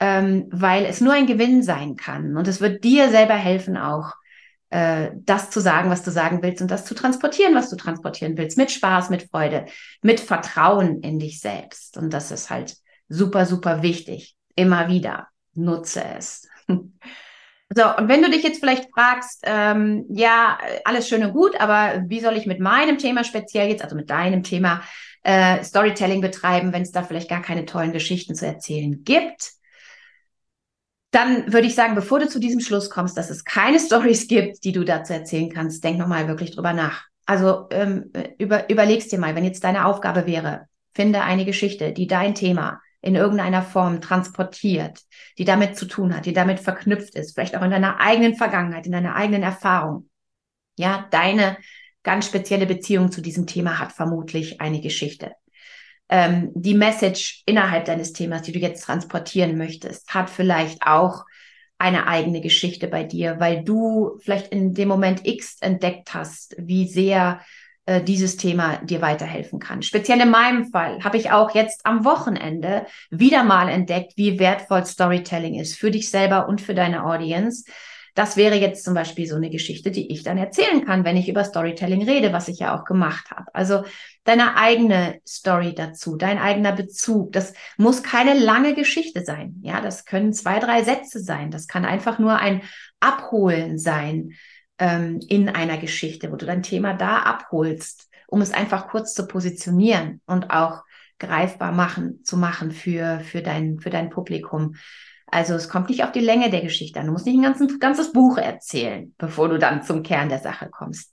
ähm, 0.00 0.46
weil 0.50 0.84
es 0.86 1.00
nur 1.00 1.12
ein 1.12 1.26
Gewinn 1.26 1.62
sein 1.62 1.96
kann. 1.96 2.36
Und 2.36 2.48
es 2.48 2.60
wird 2.60 2.84
dir 2.84 3.10
selber 3.10 3.34
helfen, 3.34 3.76
auch 3.76 4.12
äh, 4.70 5.10
das 5.14 5.50
zu 5.50 5.60
sagen, 5.60 5.90
was 5.90 6.02
du 6.02 6.10
sagen 6.10 6.42
willst 6.42 6.60
und 6.62 6.70
das 6.70 6.84
zu 6.84 6.94
transportieren, 6.94 7.54
was 7.54 7.70
du 7.70 7.76
transportieren 7.76 8.36
willst, 8.36 8.58
mit 8.58 8.70
Spaß, 8.70 9.08
mit 9.10 9.30
Freude, 9.30 9.66
mit 10.02 10.20
Vertrauen 10.20 11.00
in 11.00 11.18
dich 11.18 11.40
selbst. 11.40 11.96
Und 11.96 12.12
das 12.12 12.30
ist 12.30 12.50
halt 12.50 12.76
super, 13.08 13.46
super 13.46 13.82
wichtig. 13.82 14.36
Immer 14.56 14.88
wieder 14.88 15.28
nutze 15.54 16.04
es. 16.16 16.48
So, 17.76 17.82
und 17.96 18.08
wenn 18.08 18.22
du 18.22 18.30
dich 18.30 18.42
jetzt 18.42 18.60
vielleicht 18.60 18.90
fragst, 18.94 19.40
ähm, 19.44 20.04
ja, 20.10 20.58
alles 20.84 21.08
schön 21.08 21.24
und 21.24 21.32
gut, 21.32 21.58
aber 21.60 22.04
wie 22.06 22.20
soll 22.20 22.36
ich 22.36 22.46
mit 22.46 22.60
meinem 22.60 22.98
Thema 22.98 23.24
speziell 23.24 23.68
jetzt, 23.68 23.82
also 23.82 23.96
mit 23.96 24.10
deinem 24.10 24.42
Thema 24.42 24.82
äh, 25.22 25.62
Storytelling 25.64 26.20
betreiben, 26.20 26.72
wenn 26.72 26.82
es 26.82 26.92
da 26.92 27.02
vielleicht 27.02 27.28
gar 27.28 27.42
keine 27.42 27.64
tollen 27.64 27.92
Geschichten 27.92 28.34
zu 28.34 28.46
erzählen 28.46 29.02
gibt? 29.02 29.52
Dann 31.10 31.52
würde 31.52 31.66
ich 31.66 31.74
sagen, 31.74 31.94
bevor 31.94 32.20
du 32.20 32.28
zu 32.28 32.38
diesem 32.38 32.60
Schluss 32.60 32.90
kommst, 32.90 33.16
dass 33.16 33.30
es 33.30 33.44
keine 33.44 33.80
Stories 33.80 34.28
gibt, 34.28 34.62
die 34.64 34.72
du 34.72 34.84
dazu 34.84 35.12
erzählen 35.12 35.50
kannst, 35.50 35.82
denk 35.82 35.98
nochmal 35.98 36.28
wirklich 36.28 36.52
drüber 36.52 36.74
nach. 36.74 37.04
Also 37.26 37.66
ähm, 37.70 38.12
über, 38.38 38.68
überlegst 38.70 39.10
dir 39.10 39.18
mal, 39.18 39.34
wenn 39.34 39.44
jetzt 39.44 39.64
deine 39.64 39.86
Aufgabe 39.86 40.26
wäre, 40.26 40.68
finde 40.94 41.22
eine 41.22 41.44
Geschichte, 41.44 41.92
die 41.92 42.06
dein 42.06 42.34
Thema 42.34 42.80
in 43.04 43.16
irgendeiner 43.16 43.62
Form 43.62 44.00
transportiert, 44.00 45.00
die 45.36 45.44
damit 45.44 45.76
zu 45.76 45.84
tun 45.84 46.16
hat, 46.16 46.24
die 46.24 46.32
damit 46.32 46.58
verknüpft 46.58 47.14
ist, 47.14 47.34
vielleicht 47.34 47.54
auch 47.54 47.62
in 47.62 47.70
deiner 47.70 48.00
eigenen 48.00 48.34
Vergangenheit, 48.34 48.86
in 48.86 48.92
deiner 48.92 49.14
eigenen 49.14 49.42
Erfahrung. 49.42 50.08
Ja, 50.76 51.06
deine 51.10 51.58
ganz 52.02 52.26
spezielle 52.26 52.64
Beziehung 52.64 53.12
zu 53.12 53.20
diesem 53.20 53.46
Thema 53.46 53.78
hat 53.78 53.92
vermutlich 53.92 54.62
eine 54.62 54.80
Geschichte. 54.80 55.32
Ähm, 56.08 56.50
die 56.54 56.74
Message 56.74 57.42
innerhalb 57.44 57.84
deines 57.84 58.14
Themas, 58.14 58.40
die 58.40 58.52
du 58.52 58.58
jetzt 58.58 58.84
transportieren 58.84 59.58
möchtest, 59.58 60.14
hat 60.14 60.30
vielleicht 60.30 60.86
auch 60.86 61.26
eine 61.76 62.06
eigene 62.06 62.40
Geschichte 62.40 62.88
bei 62.88 63.04
dir, 63.04 63.38
weil 63.38 63.64
du 63.64 64.18
vielleicht 64.22 64.48
in 64.48 64.72
dem 64.72 64.88
Moment 64.88 65.26
X 65.26 65.58
entdeckt 65.60 66.14
hast, 66.14 66.56
wie 66.58 66.88
sehr 66.88 67.42
äh, 67.86 68.02
dieses 68.02 68.36
Thema 68.36 68.78
dir 68.78 69.02
weiterhelfen 69.02 69.58
kann. 69.58 69.82
Speziell 69.82 70.20
in 70.20 70.30
meinem 70.30 70.70
Fall 70.70 71.04
habe 71.04 71.18
ich 71.18 71.30
auch 71.30 71.54
jetzt 71.54 71.84
am 71.84 72.04
Wochenende 72.04 72.86
wieder 73.10 73.44
mal 73.44 73.68
entdeckt, 73.68 74.14
wie 74.16 74.38
wertvoll 74.38 74.86
Storytelling 74.86 75.54
ist 75.54 75.76
für 75.76 75.90
dich 75.90 76.10
selber 76.10 76.48
und 76.48 76.60
für 76.60 76.74
deine 76.74 77.04
Audience. 77.04 77.64
Das 78.14 78.36
wäre 78.36 78.54
jetzt 78.54 78.84
zum 78.84 78.94
Beispiel 78.94 79.26
so 79.26 79.34
eine 79.34 79.50
Geschichte, 79.50 79.90
die 79.90 80.12
ich 80.12 80.22
dann 80.22 80.38
erzählen 80.38 80.84
kann, 80.84 81.04
wenn 81.04 81.16
ich 81.16 81.28
über 81.28 81.44
Storytelling 81.44 82.08
rede, 82.08 82.32
was 82.32 82.48
ich 82.48 82.60
ja 82.60 82.78
auch 82.78 82.84
gemacht 82.84 83.30
habe. 83.32 83.52
Also 83.52 83.84
deine 84.22 84.56
eigene 84.56 85.18
Story 85.26 85.74
dazu, 85.74 86.16
dein 86.16 86.38
eigener 86.38 86.72
Bezug. 86.72 87.32
Das 87.32 87.54
muss 87.76 88.04
keine 88.04 88.38
lange 88.38 88.74
Geschichte 88.74 89.24
sein. 89.24 89.56
Ja, 89.62 89.80
das 89.80 90.04
können 90.04 90.32
zwei, 90.32 90.60
drei 90.60 90.84
Sätze 90.84 91.18
sein. 91.18 91.50
Das 91.50 91.66
kann 91.66 91.84
einfach 91.84 92.20
nur 92.20 92.36
ein 92.36 92.62
Abholen 93.00 93.78
sein 93.78 94.30
ähm, 94.78 95.20
in 95.28 95.48
einer 95.48 95.78
Geschichte, 95.78 96.32
wo 96.32 96.36
du 96.36 96.46
dein 96.46 96.62
Thema 96.62 96.94
da 96.94 97.18
abholst, 97.18 98.08
um 98.26 98.40
es 98.40 98.52
einfach 98.52 98.88
kurz 98.88 99.14
zu 99.14 99.26
positionieren 99.26 100.20
und 100.26 100.50
auch 100.50 100.82
greifbar 101.18 101.72
machen, 101.72 102.24
zu 102.24 102.36
machen 102.36 102.72
für, 102.72 103.20
für 103.20 103.42
dein, 103.42 103.78
für 103.78 103.90
dein 103.90 104.10
Publikum. 104.10 104.74
Also 105.26 105.54
es 105.54 105.68
kommt 105.68 105.88
nicht 105.88 106.04
auf 106.04 106.12
die 106.12 106.20
Länge 106.20 106.50
der 106.50 106.60
Geschichte 106.60 107.00
an. 107.00 107.06
Du 107.06 107.12
musst 107.12 107.26
nicht 107.26 107.36
ein 107.36 107.42
ganzes, 107.42 107.78
ganzes 107.78 108.12
Buch 108.12 108.38
erzählen, 108.38 109.14
bevor 109.18 109.48
du 109.48 109.58
dann 109.58 109.82
zum 109.82 110.02
Kern 110.02 110.28
der 110.28 110.38
Sache 110.38 110.68
kommst. 110.70 111.12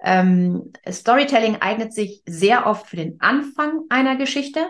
Ähm, 0.00 0.72
Storytelling 0.88 1.56
eignet 1.56 1.92
sich 1.92 2.22
sehr 2.26 2.66
oft 2.66 2.86
für 2.86 2.96
den 2.96 3.20
Anfang 3.20 3.82
einer 3.88 4.16
Geschichte, 4.16 4.66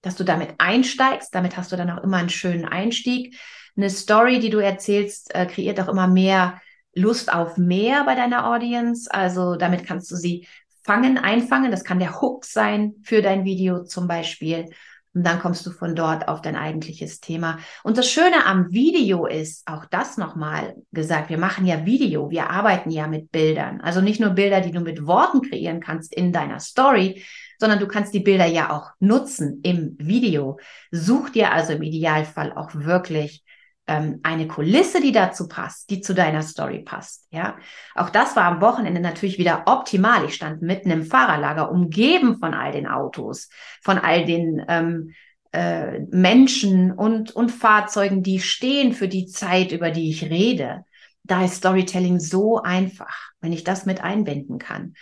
dass 0.00 0.16
du 0.16 0.24
damit 0.24 0.54
einsteigst. 0.58 1.34
Damit 1.34 1.56
hast 1.56 1.72
du 1.72 1.76
dann 1.76 1.90
auch 1.90 2.02
immer 2.02 2.18
einen 2.18 2.28
schönen 2.28 2.64
Einstieg. 2.64 3.38
Eine 3.76 3.88
Story, 3.88 4.40
die 4.40 4.50
du 4.50 4.58
erzählst, 4.58 5.34
äh, 5.34 5.46
kreiert 5.46 5.80
auch 5.80 5.88
immer 5.88 6.08
mehr 6.08 6.60
Lust 6.94 7.32
auf 7.32 7.56
mehr 7.56 8.04
bei 8.04 8.14
deiner 8.14 8.46
Audience. 8.46 9.12
Also 9.12 9.56
damit 9.56 9.84
kannst 9.84 10.10
du 10.10 10.16
sie 10.16 10.46
fangen, 10.82 11.18
einfangen. 11.18 11.70
Das 11.70 11.84
kann 11.84 11.98
der 11.98 12.20
Hook 12.20 12.44
sein 12.44 12.94
für 13.02 13.22
dein 13.22 13.44
Video 13.44 13.84
zum 13.84 14.08
Beispiel. 14.08 14.68
Und 15.14 15.26
dann 15.26 15.40
kommst 15.40 15.66
du 15.66 15.70
von 15.70 15.94
dort 15.94 16.28
auf 16.28 16.40
dein 16.40 16.56
eigentliches 16.56 17.20
Thema. 17.20 17.58
Und 17.82 17.98
das 17.98 18.08
Schöne 18.08 18.46
am 18.46 18.72
Video 18.72 19.26
ist, 19.26 19.66
auch 19.66 19.84
das 19.84 20.16
nochmal 20.16 20.74
gesagt, 20.90 21.28
wir 21.28 21.36
machen 21.36 21.66
ja 21.66 21.84
Video, 21.84 22.30
wir 22.30 22.48
arbeiten 22.48 22.90
ja 22.90 23.06
mit 23.06 23.30
Bildern. 23.30 23.82
Also 23.82 24.00
nicht 24.00 24.20
nur 24.20 24.30
Bilder, 24.30 24.62
die 24.62 24.70
du 24.70 24.80
mit 24.80 25.06
Worten 25.06 25.42
kreieren 25.42 25.80
kannst 25.80 26.14
in 26.14 26.32
deiner 26.32 26.60
Story, 26.60 27.22
sondern 27.58 27.78
du 27.78 27.86
kannst 27.86 28.14
die 28.14 28.20
Bilder 28.20 28.46
ja 28.46 28.70
auch 28.70 28.90
nutzen 29.00 29.60
im 29.62 29.96
Video. 29.98 30.58
Such 30.90 31.28
dir 31.28 31.52
also 31.52 31.74
im 31.74 31.82
Idealfall 31.82 32.52
auch 32.54 32.70
wirklich 32.74 33.41
ähm, 33.86 34.20
eine 34.22 34.46
Kulisse, 34.46 35.00
die 35.00 35.12
dazu 35.12 35.48
passt, 35.48 35.90
die 35.90 36.00
zu 36.00 36.14
deiner 36.14 36.42
Story 36.42 36.80
passt. 36.80 37.26
Ja, 37.30 37.56
auch 37.94 38.10
das 38.10 38.36
war 38.36 38.44
am 38.44 38.60
Wochenende 38.60 39.00
natürlich 39.00 39.38
wieder 39.38 39.64
optimal. 39.66 40.24
Ich 40.24 40.34
stand 40.34 40.62
mitten 40.62 40.90
im 40.90 41.04
Fahrerlager, 41.04 41.70
umgeben 41.70 42.38
von 42.38 42.54
all 42.54 42.72
den 42.72 42.86
Autos, 42.86 43.48
von 43.82 43.98
all 43.98 44.24
den 44.24 44.64
ähm, 44.68 45.14
äh, 45.52 46.00
Menschen 46.10 46.92
und, 46.92 47.32
und 47.32 47.50
Fahrzeugen, 47.50 48.22
die 48.22 48.40
stehen 48.40 48.92
für 48.92 49.08
die 49.08 49.26
Zeit, 49.26 49.72
über 49.72 49.90
die 49.90 50.10
ich 50.10 50.24
rede. 50.24 50.84
Da 51.24 51.44
ist 51.44 51.56
Storytelling 51.56 52.20
so 52.20 52.62
einfach, 52.62 53.32
wenn 53.40 53.52
ich 53.52 53.64
das 53.64 53.86
mit 53.86 54.02
einbinden 54.02 54.58
kann. 54.58 54.94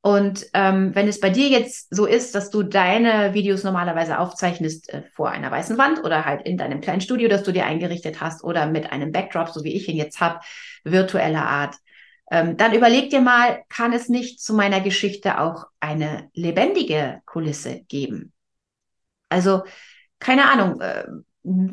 Und 0.00 0.46
ähm, 0.54 0.94
wenn 0.94 1.08
es 1.08 1.18
bei 1.18 1.28
dir 1.28 1.48
jetzt 1.48 1.92
so 1.94 2.06
ist, 2.06 2.34
dass 2.34 2.50
du 2.50 2.62
deine 2.62 3.34
Videos 3.34 3.64
normalerweise 3.64 4.18
aufzeichnest 4.20 4.88
äh, 4.90 5.02
vor 5.12 5.30
einer 5.30 5.50
weißen 5.50 5.76
Wand 5.76 6.04
oder 6.04 6.24
halt 6.24 6.46
in 6.46 6.56
deinem 6.56 6.80
kleinen 6.80 7.00
Studio, 7.00 7.28
das 7.28 7.42
du 7.42 7.52
dir 7.52 7.66
eingerichtet 7.66 8.20
hast 8.20 8.44
oder 8.44 8.66
mit 8.66 8.92
einem 8.92 9.10
Backdrop, 9.10 9.48
so 9.48 9.64
wie 9.64 9.74
ich 9.74 9.88
ihn 9.88 9.96
jetzt 9.96 10.20
habe, 10.20 10.40
virtueller 10.84 11.44
Art, 11.44 11.74
ähm, 12.30 12.56
dann 12.56 12.74
überleg 12.74 13.10
dir 13.10 13.20
mal, 13.20 13.62
kann 13.68 13.92
es 13.92 14.08
nicht 14.08 14.40
zu 14.40 14.54
meiner 14.54 14.80
Geschichte 14.80 15.40
auch 15.40 15.66
eine 15.80 16.30
lebendige 16.32 17.20
Kulisse 17.24 17.80
geben? 17.88 18.32
Also, 19.28 19.64
keine 20.20 20.50
Ahnung, 20.50 20.80
äh, 20.80 21.04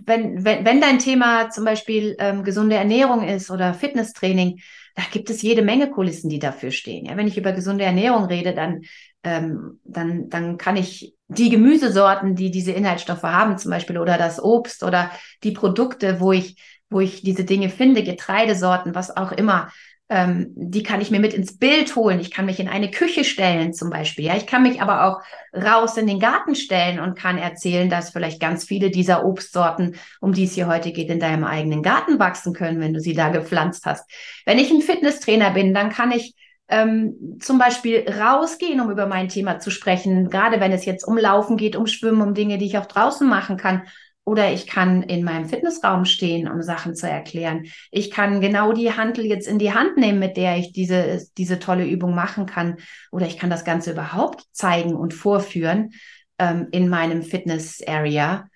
wenn, 0.06 0.46
wenn, 0.46 0.66
wenn 0.66 0.82
dein 0.82 1.00
Thema 1.00 1.50
zum 1.50 1.66
Beispiel 1.66 2.16
ähm, 2.20 2.44
gesunde 2.44 2.76
Ernährung 2.76 3.28
ist 3.28 3.52
oder 3.52 3.74
Fitnesstraining, 3.74 4.62
da 4.96 5.04
gibt 5.12 5.30
es 5.30 5.42
jede 5.42 5.62
Menge 5.62 5.92
Kulissen, 5.92 6.30
die 6.30 6.40
dafür 6.40 6.72
stehen. 6.72 7.06
Ja, 7.06 7.18
wenn 7.18 7.28
ich 7.28 7.38
über 7.38 7.52
gesunde 7.52 7.84
Ernährung 7.84 8.26
rede, 8.26 8.54
dann, 8.54 8.82
ähm, 9.24 9.80
dann, 9.84 10.30
dann 10.30 10.58
kann 10.58 10.78
ich 10.78 11.16
die 11.28 11.50
Gemüsesorten, 11.50 12.36
die 12.36 12.52
diese 12.52 12.72
Inhaltsstoffe 12.72 13.24
haben, 13.24 13.58
zum 13.58 13.72
Beispiel, 13.72 13.98
oder 13.98 14.18
das 14.18 14.42
Obst 14.42 14.84
oder 14.84 15.12
die 15.44 15.52
Produkte, 15.52 16.22
wo 16.22 16.32
ich, 16.32 16.56
wo 16.90 17.02
ich 17.02 17.24
diese 17.24 17.44
Dinge 17.44 17.70
finde, 17.70 18.04
Getreidesorten, 18.04 18.96
was 18.96 19.16
auch 19.16 19.32
immer, 19.34 19.70
ähm, 20.08 20.52
die 20.56 20.84
kann 20.84 21.02
ich 21.02 21.10
mir 21.10 21.20
mit 21.20 21.34
ins 21.34 21.58
Bild 21.58 21.96
holen. 21.96 22.20
Ich 22.20 22.30
kann 22.30 22.46
mich 22.46 22.60
in 22.60 22.68
eine 22.68 22.91
Küche 22.91 23.24
stellen 23.24 23.74
zum 23.74 23.89
Beispiel. 23.89 24.26
Ja, 24.26 24.38
ich 24.38 24.46
kann 24.46 24.62
mich 24.62 24.82
aber 24.82 25.06
auch 25.06 25.22
raus 25.54 25.98
in 25.98 26.06
den 26.06 26.20
Garten 26.20 26.54
stellen 26.54 27.00
und 27.00 27.18
kann 27.18 27.39
erzählen, 27.39 27.89
dass 27.89 28.12
vielleicht 28.12 28.39
ganz 28.39 28.65
viele 28.65 28.91
dieser 28.91 29.26
Obstsorten, 29.26 29.96
um 30.22 30.34
die 30.34 30.44
es 30.44 30.54
hier 30.54 30.68
heute 30.68 30.91
geht, 30.91 31.10
in 31.10 31.20
deinem 31.20 31.44
eigenen 31.44 31.82
Garten 31.82 32.20
wachsen 32.20 32.54
können, 32.54 32.80
wenn 32.80 32.94
du 32.94 33.00
sie 33.00 33.13
da 33.13 33.30
gepflanzt 33.30 33.86
hast. 33.86 34.08
Wenn 34.46 34.60
ich 34.60 34.70
ein 34.70 34.82
Fitnesstrainer 34.82 35.52
bin, 35.52 35.74
dann 35.74 35.89
kann 35.89 36.12
ich 36.12 36.36
ähm, 36.68 37.39
zum 37.39 37.58
Beispiel 37.58 38.06
rausgehen, 38.08 38.82
um 38.82 38.91
über 38.91 39.08
mein 39.08 39.30
Thema 39.30 39.60
zu 39.60 39.72
sprechen, 39.72 40.30
gerade 40.30 40.60
wenn 40.60 40.72
es 40.72 40.86
jetzt 40.86 41.08
um 41.08 41.18
Laufen 41.18 41.58
geht, 41.58 41.76
um 41.76 41.88
Schwimmen, 41.88 42.22
um 42.22 42.34
Dinge, 42.36 42.60
die 42.60 42.65
ich 42.65 42.78
auch 42.78 42.88
draußen 42.88 43.28
machen 43.28 43.58
kann 43.58 43.84
oder 44.26 44.52
ich 44.52 44.66
kann 44.66 45.04
in 45.04 45.24
meinem 45.24 45.48
Fitnessraum 45.48 46.04
stehen, 46.04 46.50
um 46.50 46.64
Sachen 46.64 46.96
zu 46.96 47.08
erklären. 47.08 47.68
Ich 47.92 48.10
kann 48.10 48.42
genau 48.42 48.74
die 48.74 48.92
Handel 48.92 49.24
jetzt 49.26 49.48
in 49.48 49.60
die 49.60 49.72
Hand 49.72 49.98
nehmen, 49.98 50.18
mit 50.18 50.36
der 50.36 50.58
ich 50.58 50.74
diese, 50.74 51.26
diese 51.38 51.60
tolle 51.60 51.86
Übung 51.86 52.16
machen 52.16 52.48
kann. 52.48 52.78
Oder 53.12 53.28
ich 53.28 53.38
kann 53.38 53.52
das 53.52 53.64
Ganze 53.64 53.92
überhaupt 53.92 54.44
zeigen 54.52 54.96
und 54.96 55.14
vorführen 55.14 55.92
ähm, 56.40 56.68
in 56.72 56.90
meinem 56.90 57.22
Fitness-Area, 57.22 58.50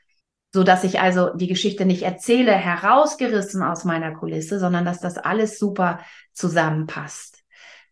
so 0.51 0.63
dass 0.63 0.83
ich 0.83 0.99
also 0.99 1.35
die 1.35 1.47
Geschichte 1.47 1.85
nicht 1.85 2.01
erzähle, 2.01 2.53
herausgerissen 2.53 3.61
aus 3.61 3.85
meiner 3.85 4.15
Kulisse, 4.15 4.59
sondern 4.59 4.85
dass 4.85 4.99
das 4.99 5.19
alles 5.19 5.59
super 5.59 5.99
zusammenpasst. 6.33 7.43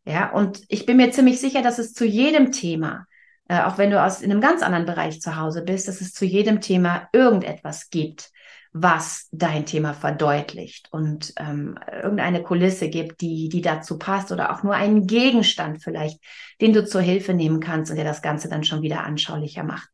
Ja, 0.04 0.32
und 0.32 0.62
ich 0.70 0.88
bin 0.88 0.98
mir 0.98 1.12
ziemlich 1.12 1.40
sicher, 1.40 1.62
dass 1.62 1.78
es 1.78 1.94
zu 1.94 2.06
jedem 2.06 2.52
Thema 2.52 3.06
äh, 3.50 3.62
auch 3.62 3.78
wenn 3.78 3.92
du 3.92 4.04
aus 4.04 4.22
in 4.22 4.32
einem 4.32 4.42
ganz 4.42 4.62
anderen 4.62 4.86
Bereich 4.86 5.22
zu 5.22 5.38
Hause 5.38 5.64
bist, 5.64 5.88
dass 5.88 6.02
es 6.02 6.14
zu 6.14 6.26
jedem 6.26 6.62
Thema 6.62 7.10
irgendetwas 7.14 7.90
gibt, 7.90 8.32
was 8.74 9.28
dein 9.32 9.66
Thema 9.66 9.94
verdeutlicht 9.94 10.90
und 10.92 11.34
ähm, 11.40 11.80
irgendeine 11.92 12.44
Kulisse 12.44 12.90
gibt, 12.90 13.22
die, 13.22 13.50
die 13.50 13.62
dazu 13.62 13.98
passt 13.98 14.32
oder 14.32 14.52
auch 14.52 14.64
nur 14.64 14.76
einen 14.76 15.08
Gegenstand 15.08 15.82
vielleicht, 15.82 16.20
den 16.62 16.74
du 16.74 16.86
zur 16.86 17.02
Hilfe 17.02 17.34
nehmen 17.34 17.60
kannst 17.60 17.90
und 17.90 17.98
der 17.98 18.06
das 18.06 18.22
Ganze 18.22 18.50
dann 18.50 18.64
schon 18.64 18.82
wieder 18.82 19.04
anschaulicher 19.04 19.64
macht. 19.64 19.90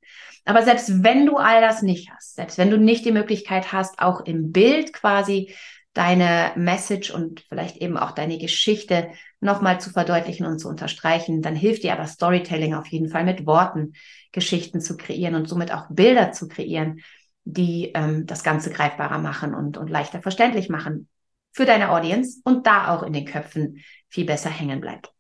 Aber 0.45 0.63
selbst 0.63 1.03
wenn 1.03 1.25
du 1.25 1.37
all 1.37 1.61
das 1.61 1.81
nicht 1.81 2.11
hast, 2.11 2.35
selbst 2.35 2.57
wenn 2.57 2.69
du 2.69 2.77
nicht 2.77 3.05
die 3.05 3.13
Möglichkeit 3.13 3.71
hast, 3.71 3.99
auch 3.99 4.25
im 4.25 4.51
Bild 4.51 4.91
quasi 4.91 5.53
deine 5.93 6.51
Message 6.55 7.11
und 7.11 7.41
vielleicht 7.41 7.77
eben 7.77 7.97
auch 7.97 8.11
deine 8.11 8.37
Geschichte 8.37 9.09
nochmal 9.39 9.79
zu 9.79 9.91
verdeutlichen 9.91 10.45
und 10.45 10.59
zu 10.59 10.67
unterstreichen, 10.67 11.41
dann 11.41 11.55
hilft 11.55 11.83
dir 11.83 11.93
aber 11.93 12.07
Storytelling 12.07 12.73
auf 12.73 12.87
jeden 12.87 13.09
Fall 13.09 13.23
mit 13.23 13.45
Worten 13.45 13.93
Geschichten 14.31 14.81
zu 14.81 14.97
kreieren 14.97 15.35
und 15.35 15.47
somit 15.47 15.71
auch 15.71 15.85
Bilder 15.89 16.31
zu 16.31 16.47
kreieren, 16.47 17.01
die 17.45 17.91
ähm, 17.93 18.25
das 18.25 18.43
Ganze 18.43 18.71
greifbarer 18.71 19.19
machen 19.19 19.53
und, 19.53 19.77
und 19.77 19.89
leichter 19.89 20.21
verständlich 20.21 20.69
machen 20.69 21.07
für 21.51 21.65
deine 21.65 21.91
Audience 21.91 22.41
und 22.43 22.65
da 22.65 22.95
auch 22.95 23.03
in 23.03 23.13
den 23.13 23.25
Köpfen 23.25 23.83
viel 24.09 24.25
besser 24.25 24.49
hängen 24.49 24.81
bleibt. 24.81 25.11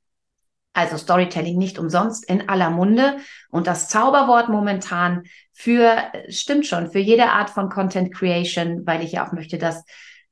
Also 0.75 0.97
Storytelling 0.97 1.59
nicht 1.59 1.77
umsonst 1.77 2.27
in 2.27 2.49
aller 2.49 2.71
Munde 2.71 3.17
und 3.51 3.67
das 3.67 3.89
Zauberwort 3.89 4.49
momentan 4.49 5.23
für, 5.51 5.97
stimmt 6.29 6.65
schon, 6.65 6.91
für 6.91 6.97
jede 6.97 7.29
Art 7.29 7.51
von 7.51 7.69
Content 7.69 8.11
Creation, 8.11 8.83
weil 8.87 9.03
ich 9.03 9.11
ja 9.11 9.27
auch 9.27 9.33
möchte, 9.33 9.59
dass, 9.59 9.83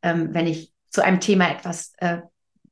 ähm, 0.02 0.34
wenn 0.34 0.48
ich 0.48 0.74
zu 0.90 1.04
einem 1.04 1.20
Thema 1.20 1.50
etwas 1.50 1.94
äh, 1.98 2.20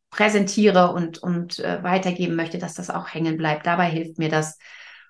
präsentiere 0.09 0.91
und, 0.91 1.19
und 1.19 1.59
äh, 1.59 1.83
weitergeben 1.83 2.35
möchte, 2.35 2.57
dass 2.57 2.73
das 2.73 2.89
auch 2.89 3.13
hängen 3.13 3.37
bleibt. 3.37 3.65
Dabei 3.65 3.89
hilft 3.89 4.17
mir 4.17 4.29
das 4.29 4.57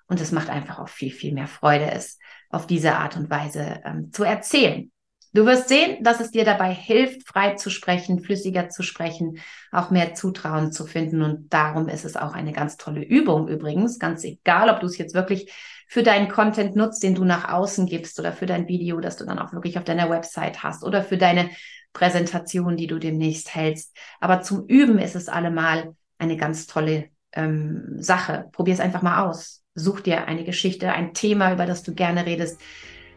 und 0.06 0.20
es 0.20 0.32
macht 0.32 0.50
einfach 0.50 0.78
auch 0.78 0.88
viel, 0.88 1.12
viel 1.12 1.32
mehr 1.32 1.46
Freude, 1.46 1.90
es 1.90 2.18
auf 2.50 2.66
diese 2.66 2.96
Art 2.96 3.16
und 3.16 3.30
Weise 3.30 3.80
ähm, 3.84 4.12
zu 4.12 4.24
erzählen. 4.24 4.90
Du 5.32 5.46
wirst 5.46 5.68
sehen, 5.68 6.02
dass 6.02 6.18
es 6.18 6.32
dir 6.32 6.44
dabei 6.44 6.74
hilft, 6.74 7.28
frei 7.28 7.54
zu 7.54 7.70
sprechen, 7.70 8.20
flüssiger 8.20 8.68
zu 8.68 8.82
sprechen, 8.82 9.38
auch 9.70 9.90
mehr 9.90 10.14
Zutrauen 10.14 10.72
zu 10.72 10.86
finden. 10.86 11.22
Und 11.22 11.54
darum 11.54 11.88
ist 11.88 12.04
es 12.04 12.16
auch 12.16 12.32
eine 12.32 12.52
ganz 12.52 12.76
tolle 12.76 13.04
Übung 13.04 13.46
übrigens. 13.46 14.00
Ganz 14.00 14.24
egal, 14.24 14.68
ob 14.70 14.80
du 14.80 14.86
es 14.86 14.98
jetzt 14.98 15.14
wirklich 15.14 15.52
für 15.86 16.02
deinen 16.02 16.28
Content 16.28 16.74
nutzt, 16.74 17.04
den 17.04 17.14
du 17.14 17.24
nach 17.24 17.48
außen 17.48 17.86
gibst 17.86 18.18
oder 18.18 18.32
für 18.32 18.46
dein 18.46 18.66
Video, 18.66 18.98
das 18.98 19.16
du 19.16 19.24
dann 19.24 19.38
auch 19.38 19.52
wirklich 19.52 19.78
auf 19.78 19.84
deiner 19.84 20.10
Website 20.10 20.64
hast 20.64 20.82
oder 20.82 21.04
für 21.04 21.16
deine 21.16 21.50
Präsentation, 21.92 22.76
die 22.76 22.86
du 22.86 22.98
demnächst 22.98 23.54
hältst. 23.54 23.96
Aber 24.20 24.42
zum 24.42 24.66
Üben 24.66 24.98
ist 24.98 25.16
es 25.16 25.28
allemal 25.28 25.94
eine 26.18 26.36
ganz 26.36 26.66
tolle 26.66 27.08
ähm, 27.32 27.96
Sache. 27.98 28.46
Probier 28.52 28.74
es 28.74 28.80
einfach 28.80 29.02
mal 29.02 29.28
aus. 29.28 29.62
Such 29.74 30.00
dir 30.00 30.26
eine 30.26 30.44
Geschichte, 30.44 30.92
ein 30.92 31.14
Thema, 31.14 31.52
über 31.52 31.66
das 31.66 31.82
du 31.82 31.94
gerne 31.94 32.26
redest 32.26 32.60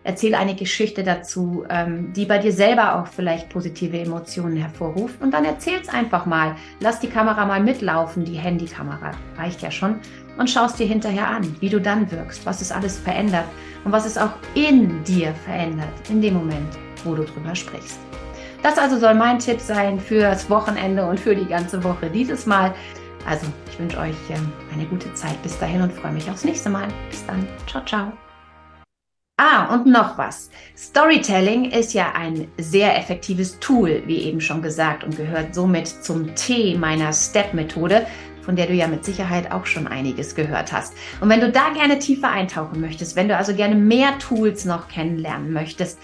Erzähl 0.05 0.35
eine 0.35 0.55
Geschichte 0.55 1.03
dazu, 1.03 1.63
ähm, 1.69 2.11
die 2.13 2.25
bei 2.25 2.37
dir 2.37 2.51
selber 2.51 2.99
auch 2.99 3.07
vielleicht 3.07 3.49
positive 3.49 3.97
Emotionen 3.97 4.57
hervorruft. 4.57 5.21
Und 5.21 5.33
dann 5.33 5.45
erzähl's 5.45 5.87
einfach 5.87 6.25
mal. 6.25 6.55
Lass 6.81 6.99
die 6.99 7.07
Kamera 7.07 7.45
mal 7.45 7.63
mitlaufen, 7.63 8.25
die 8.25 8.35
Handykamera 8.35 9.11
reicht 9.37 9.61
ja 9.61 9.71
schon. 9.71 9.99
Und 10.37 10.49
schaust 10.49 10.79
dir 10.79 10.87
hinterher 10.87 11.27
an, 11.27 11.55
wie 11.61 11.69
du 11.69 11.79
dann 11.79 12.11
wirkst, 12.11 12.45
was 12.45 12.59
es 12.59 12.71
alles 12.71 12.99
verändert 12.99 13.45
und 13.85 13.91
was 13.91 14.05
es 14.05 14.17
auch 14.17 14.33
in 14.55 15.03
dir 15.03 15.33
verändert, 15.45 15.93
in 16.09 16.21
dem 16.21 16.33
Moment, 16.33 16.77
wo 17.05 17.15
du 17.15 17.23
drüber 17.23 17.55
sprichst. 17.55 17.99
Das 18.63 18.77
also 18.77 18.97
soll 18.97 19.13
mein 19.13 19.39
Tipp 19.39 19.59
sein 19.59 19.99
fürs 19.99 20.49
Wochenende 20.49 21.05
und 21.05 21.19
für 21.19 21.35
die 21.35 21.45
ganze 21.45 21.83
Woche 21.83 22.09
dieses 22.09 22.45
Mal. 22.45 22.73
Also, 23.27 23.45
ich 23.69 23.77
wünsche 23.77 23.97
euch 23.97 24.15
ähm, 24.29 24.51
eine 24.73 24.85
gute 24.85 25.13
Zeit 25.13 25.41
bis 25.43 25.59
dahin 25.59 25.81
und 25.81 25.91
freue 25.91 26.13
mich 26.13 26.29
aufs 26.29 26.45
nächste 26.45 26.69
Mal. 26.69 26.87
Bis 27.09 27.25
dann. 27.25 27.45
Ciao, 27.67 27.83
ciao. 27.85 28.13
Ah, 29.37 29.73
und 29.73 29.85
noch 29.85 30.17
was. 30.17 30.49
Storytelling 30.77 31.71
ist 31.71 31.93
ja 31.93 32.13
ein 32.13 32.47
sehr 32.57 32.97
effektives 32.97 33.59
Tool, 33.59 34.03
wie 34.05 34.19
eben 34.19 34.39
schon 34.39 34.61
gesagt, 34.61 35.03
und 35.03 35.17
gehört 35.17 35.53
somit 35.53 35.87
zum 35.87 36.33
T 36.35 36.77
meiner 36.77 37.11
Step-Methode, 37.11 38.07
von 38.43 38.55
der 38.55 38.67
du 38.67 38.73
ja 38.73 38.87
mit 38.87 39.03
Sicherheit 39.03 39.51
auch 39.51 39.65
schon 39.65 39.87
einiges 39.87 40.35
gehört 40.35 40.71
hast. 40.71 40.93
Und 41.19 41.27
wenn 41.27 41.41
du 41.41 41.51
da 41.51 41.69
gerne 41.73 41.99
tiefer 41.99 42.29
eintauchen 42.29 42.79
möchtest, 42.79 43.17
wenn 43.17 43.27
du 43.27 43.35
also 43.35 43.53
gerne 43.53 43.75
mehr 43.75 44.17
Tools 44.19 44.63
noch 44.63 44.87
kennenlernen 44.87 45.51
möchtest, 45.51 45.99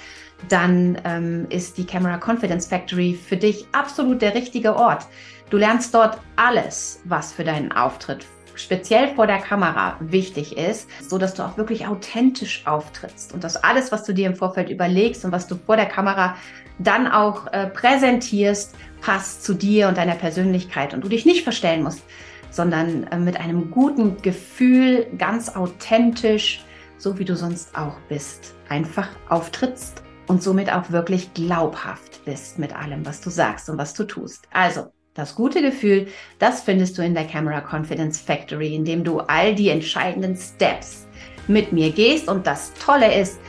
dann 0.48 1.00
ähm, 1.04 1.48
ist 1.50 1.78
die 1.78 1.86
Camera 1.86 2.18
Confidence 2.18 2.68
Factory 2.68 3.14
für 3.14 3.38
dich 3.38 3.66
absolut 3.72 4.22
der 4.22 4.34
richtige 4.34 4.76
Ort. 4.76 5.06
Du 5.50 5.58
lernst 5.58 5.94
dort 5.94 6.20
alles, 6.36 7.02
was 7.06 7.34
für 7.34 7.44
deinen 7.44 7.72
Auftritt 7.72 8.26
speziell 8.56 9.16
vor 9.16 9.26
der 9.26 9.40
Kamera 9.40 9.96
wichtig 10.02 10.58
ist, 10.58 10.90
so 11.08 11.18
dass 11.18 11.34
du 11.34 11.44
auch 11.44 11.58
wirklich 11.58 11.88
authentisch 11.88 12.68
auftrittst 12.68 13.34
und 13.34 13.44
dass 13.44 13.56
alles, 13.56 13.92
was 13.92 14.04
du 14.04 14.14
dir 14.14 14.28
im 14.28 14.36
Vorfeld 14.36 14.70
überlegst 14.70 15.24
und 15.24 15.32
was 15.32 15.48
du 15.48 15.56
vor 15.56 15.78
der 15.78 15.86
Kamera 15.86 16.36
dann 16.78 17.08
auch 17.08 17.48
äh, 17.54 17.68
präsentierst, 17.68 18.76
passt 19.02 19.44
zu 19.44 19.54
dir 19.54 19.88
und 19.88 19.98
deiner 19.98 20.16
Persönlichkeit 20.16 20.94
und 20.94 21.04
du 21.04 21.10
dich 21.10 21.26
nicht 21.26 21.44
verstellen 21.44 21.84
musst, 21.84 22.04
sondern 22.52 23.08
äh, 23.08 23.18
mit 23.18 23.40
einem 23.40 23.72
guten 23.72 24.22
Gefühl, 24.22 25.08
ganz 25.18 25.56
authentisch, 25.56 26.64
so 26.98 27.18
wie 27.18 27.26
du 27.26 27.36
sonst 27.36 27.76
auch 27.78 27.98
bist, 28.10 28.56
einfach 28.68 29.08
auftrittst 29.30 30.04
und 30.30 30.44
somit 30.44 30.72
auch 30.72 30.92
wirklich 30.92 31.34
glaubhaft 31.34 32.24
bist 32.24 32.60
mit 32.60 32.74
allem, 32.76 33.04
was 33.06 33.20
du 33.20 33.32
sagst 33.32 33.68
und 33.68 33.80
was 33.80 33.96
du 33.96 34.04
tust. 34.04 34.48
Also, 34.54 34.86
das 35.16 35.34
gute 35.34 35.62
Gefühl, 35.62 36.08
das 36.38 36.62
findest 36.62 36.98
du 36.98 37.02
in 37.02 37.16
der 37.16 37.26
Camera 37.26 37.62
Confidence 37.62 38.20
Factory, 38.22 38.76
indem 38.76 39.04
du 39.04 39.22
all 39.22 39.56
die 39.56 39.70
entscheidenden 39.70 40.38
Steps 40.38 41.08
mit 41.48 41.74
mir 41.74 41.92
gehst. 41.92 42.28
Und 42.28 42.46
das 42.46 42.72
Tolle 42.76 43.20
ist, 43.20 43.40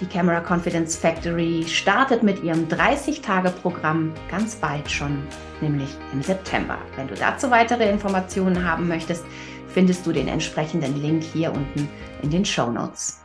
die 0.00 0.06
Camera 0.06 0.40
Confidence 0.40 0.94
Factory 0.94 1.64
startet 1.66 2.22
mit 2.22 2.44
ihrem 2.44 2.68
30-Tage-Programm 2.68 4.12
ganz 4.30 4.54
bald 4.54 4.88
schon, 4.88 5.24
nämlich 5.60 5.88
im 6.12 6.22
September. 6.22 6.78
Wenn 6.94 7.08
du 7.08 7.14
dazu 7.14 7.50
weitere 7.50 7.90
Informationen 7.90 8.64
haben 8.64 8.86
möchtest, 8.86 9.24
findest 9.66 10.06
du 10.06 10.12
den 10.12 10.28
entsprechenden 10.28 11.02
Link 11.02 11.24
hier 11.24 11.52
unten 11.52 11.88
in 12.22 12.30
den 12.30 12.44
Show 12.44 12.70
Notes. 12.70 13.24